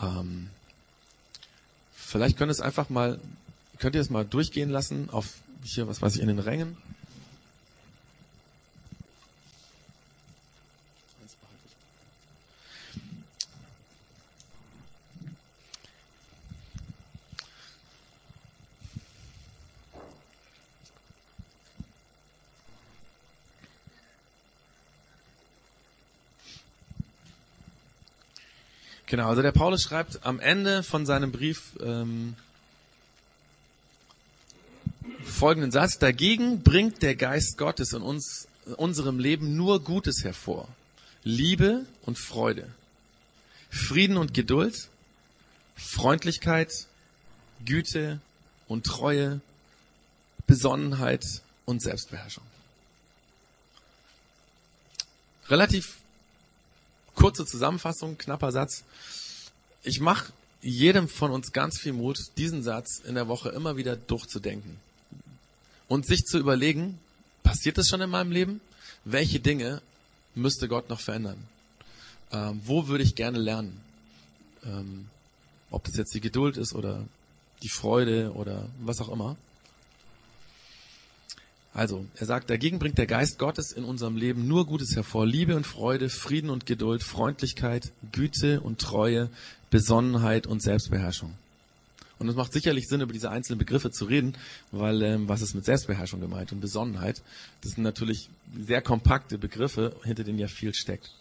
Ähm, 0.00 0.50
vielleicht 2.10 2.36
könnt 2.36 2.50
ihr 2.50 2.52
es 2.52 2.60
einfach 2.60 2.90
mal, 2.90 3.18
könnt 3.78 3.94
ihr 3.94 4.00
es 4.00 4.10
mal 4.10 4.24
durchgehen 4.24 4.70
lassen 4.70 5.08
auf 5.10 5.26
hier, 5.62 5.86
was 5.86 6.02
weiß 6.02 6.16
ich, 6.16 6.22
in 6.22 6.28
den 6.28 6.38
Rängen. 6.38 6.76
Genau, 29.10 29.28
also 29.28 29.42
der 29.42 29.50
Paulus 29.50 29.82
schreibt 29.82 30.24
am 30.24 30.38
Ende 30.38 30.84
von 30.84 31.04
seinem 31.04 31.32
Brief 31.32 31.72
ähm, 31.80 32.36
folgenden 35.24 35.72
Satz. 35.72 35.98
Dagegen 35.98 36.62
bringt 36.62 37.02
der 37.02 37.16
Geist 37.16 37.58
Gottes 37.58 37.92
in 37.92 38.02
uns, 38.02 38.46
in 38.66 38.74
unserem 38.74 39.18
Leben 39.18 39.56
nur 39.56 39.82
Gutes 39.82 40.22
hervor. 40.22 40.68
Liebe 41.24 41.86
und 42.02 42.20
Freude. 42.20 42.68
Frieden 43.68 44.16
und 44.16 44.32
Geduld. 44.32 44.88
Freundlichkeit, 45.74 46.70
Güte 47.64 48.20
und 48.68 48.86
Treue. 48.86 49.40
Besonnenheit 50.46 51.24
und 51.64 51.82
Selbstbeherrschung. 51.82 52.44
Relativ 55.48 55.96
kurze 57.20 57.44
Zusammenfassung, 57.44 58.16
knapper 58.16 58.50
Satz. 58.50 58.82
Ich 59.82 60.00
mache 60.00 60.32
jedem 60.62 61.06
von 61.06 61.30
uns 61.30 61.52
ganz 61.52 61.78
viel 61.78 61.92
Mut, 61.92 62.18
diesen 62.38 62.62
Satz 62.62 62.98
in 63.06 63.14
der 63.14 63.28
Woche 63.28 63.50
immer 63.50 63.76
wieder 63.76 63.94
durchzudenken 63.94 64.78
und 65.86 66.06
sich 66.06 66.24
zu 66.24 66.38
überlegen, 66.38 66.98
passiert 67.42 67.76
das 67.76 67.88
schon 67.88 68.00
in 68.00 68.08
meinem 68.08 68.32
Leben? 68.32 68.60
Welche 69.04 69.38
Dinge 69.38 69.82
müsste 70.34 70.66
Gott 70.66 70.88
noch 70.88 71.00
verändern? 71.00 71.46
Ähm, 72.32 72.60
wo 72.64 72.88
würde 72.88 73.04
ich 73.04 73.14
gerne 73.16 73.38
lernen? 73.38 73.80
Ähm, 74.64 75.08
ob 75.70 75.84
das 75.84 75.96
jetzt 75.96 76.14
die 76.14 76.20
Geduld 76.20 76.56
ist 76.56 76.74
oder 76.74 77.04
die 77.62 77.68
Freude 77.68 78.32
oder 78.32 78.68
was 78.80 79.00
auch 79.00 79.10
immer. 79.10 79.36
Also, 81.72 82.04
er 82.16 82.26
sagt, 82.26 82.50
dagegen 82.50 82.80
bringt 82.80 82.98
der 82.98 83.06
Geist 83.06 83.38
Gottes 83.38 83.70
in 83.72 83.84
unserem 83.84 84.16
Leben 84.16 84.48
nur 84.48 84.66
Gutes 84.66 84.96
hervor. 84.96 85.24
Liebe 85.24 85.54
und 85.54 85.66
Freude, 85.66 86.08
Frieden 86.08 86.50
und 86.50 86.66
Geduld, 86.66 87.04
Freundlichkeit, 87.04 87.92
Güte 88.10 88.60
und 88.60 88.80
Treue, 88.80 89.30
Besonnenheit 89.70 90.48
und 90.48 90.62
Selbstbeherrschung. 90.62 91.34
Und 92.18 92.28
es 92.28 92.34
macht 92.34 92.52
sicherlich 92.52 92.86
Sinn, 92.86 93.00
über 93.00 93.14
diese 93.14 93.30
einzelnen 93.30 93.58
Begriffe 93.58 93.90
zu 93.90 94.04
reden, 94.04 94.34
weil 94.72 95.00
ähm, 95.00 95.28
was 95.28 95.40
ist 95.40 95.54
mit 95.54 95.64
Selbstbeherrschung 95.64 96.20
gemeint 96.20 96.52
und 96.52 96.60
Besonnenheit? 96.60 97.22
Das 97.62 97.72
sind 97.72 97.82
natürlich 97.82 98.28
sehr 98.66 98.82
kompakte 98.82 99.38
Begriffe, 99.38 99.96
hinter 100.04 100.24
denen 100.24 100.38
ja 100.38 100.48
viel 100.48 100.74
steckt. 100.74 101.14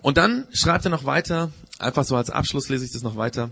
Und 0.00 0.16
dann 0.16 0.46
schreibt 0.52 0.86
er 0.86 0.90
noch 0.90 1.04
weiter, 1.04 1.52
einfach 1.78 2.04
so 2.04 2.16
als 2.16 2.30
Abschluss 2.30 2.70
lese 2.70 2.86
ich 2.86 2.92
das 2.92 3.02
noch 3.02 3.16
weiter. 3.16 3.50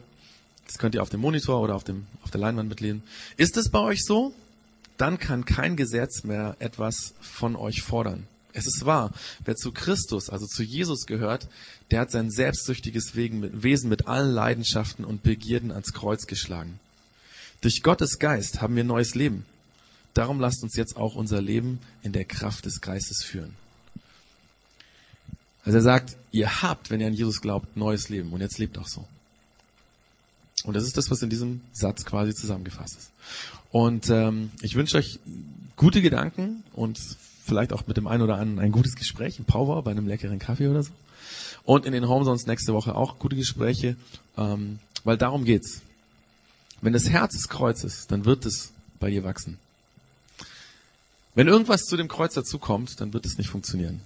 Das 0.66 0.78
könnt 0.78 0.94
ihr 0.94 1.02
auf 1.02 1.10
dem 1.10 1.20
Monitor 1.20 1.60
oder 1.60 1.74
auf, 1.74 1.84
dem, 1.84 2.06
auf 2.22 2.30
der 2.30 2.40
Leinwand 2.40 2.68
mitlesen. 2.68 3.02
Ist 3.36 3.56
es 3.58 3.68
bei 3.68 3.80
euch 3.80 4.02
so? 4.04 4.32
Dann 4.96 5.18
kann 5.18 5.44
kein 5.44 5.76
Gesetz 5.76 6.24
mehr 6.24 6.56
etwas 6.58 7.14
von 7.20 7.56
euch 7.56 7.82
fordern. 7.82 8.26
Es 8.52 8.66
ist 8.66 8.86
wahr, 8.86 9.12
wer 9.44 9.54
zu 9.54 9.70
Christus, 9.70 10.30
also 10.30 10.46
zu 10.46 10.62
Jesus 10.62 11.04
gehört, 11.04 11.48
der 11.90 12.00
hat 12.00 12.10
sein 12.10 12.30
selbstsüchtiges 12.30 13.14
Wesen 13.14 13.90
mit 13.90 14.06
allen 14.06 14.32
Leidenschaften 14.32 15.04
und 15.04 15.22
Begierden 15.22 15.70
ans 15.70 15.92
Kreuz 15.92 16.26
geschlagen. 16.26 16.80
Durch 17.60 17.82
Gottes 17.82 18.18
Geist 18.18 18.62
haben 18.62 18.76
wir 18.76 18.84
neues 18.84 19.14
Leben. 19.14 19.44
Darum 20.14 20.40
lasst 20.40 20.62
uns 20.62 20.74
jetzt 20.76 20.96
auch 20.96 21.14
unser 21.14 21.42
Leben 21.42 21.80
in 22.02 22.12
der 22.12 22.24
Kraft 22.24 22.64
des 22.64 22.80
Geistes 22.80 23.22
führen. 23.22 23.54
Also 25.62 25.78
er 25.78 25.82
sagt, 25.82 26.16
ihr 26.30 26.62
habt, 26.62 26.90
wenn 26.90 27.00
ihr 27.00 27.08
an 27.08 27.12
Jesus 27.12 27.42
glaubt, 27.42 27.76
neues 27.76 28.08
Leben 28.08 28.32
und 28.32 28.40
jetzt 28.40 28.56
lebt 28.56 28.78
auch 28.78 28.88
so. 28.88 29.06
Und 30.64 30.74
das 30.74 30.84
ist 30.84 30.96
das, 30.96 31.10
was 31.10 31.20
in 31.22 31.28
diesem 31.28 31.60
Satz 31.72 32.04
quasi 32.04 32.34
zusammengefasst 32.34 32.96
ist. 32.96 33.10
Und 33.76 34.08
ähm, 34.08 34.52
ich 34.62 34.74
wünsche 34.74 34.96
euch 34.96 35.18
gute 35.76 36.00
Gedanken 36.00 36.64
und 36.72 36.98
vielleicht 37.44 37.74
auch 37.74 37.86
mit 37.86 37.98
dem 37.98 38.06
einen 38.06 38.22
oder 38.22 38.38
anderen 38.38 38.58
ein 38.58 38.72
gutes 38.72 38.96
Gespräch, 38.96 39.38
ein 39.38 39.44
Power 39.44 39.82
bei 39.82 39.90
einem 39.90 40.06
leckeren 40.06 40.38
Kaffee 40.38 40.68
oder 40.68 40.82
so. 40.82 40.92
Und 41.62 41.84
in 41.84 41.92
den 41.92 42.08
Homezones 42.08 42.46
nächste 42.46 42.72
Woche 42.72 42.94
auch 42.94 43.18
gute 43.18 43.36
Gespräche, 43.36 43.96
ähm, 44.38 44.78
weil 45.04 45.18
darum 45.18 45.44
geht's. 45.44 45.82
Wenn 46.80 46.94
das 46.94 47.10
Herz 47.10 47.34
des 47.34 47.48
Kreuzes, 47.48 48.06
dann 48.06 48.24
wird 48.24 48.46
es 48.46 48.72
bei 48.98 49.10
dir 49.10 49.24
wachsen. 49.24 49.58
Wenn 51.34 51.46
irgendwas 51.46 51.82
zu 51.82 51.98
dem 51.98 52.08
Kreuz 52.08 52.32
dazukommt, 52.32 52.98
dann 53.02 53.12
wird 53.12 53.26
es 53.26 53.36
nicht 53.36 53.50
funktionieren. 53.50 54.00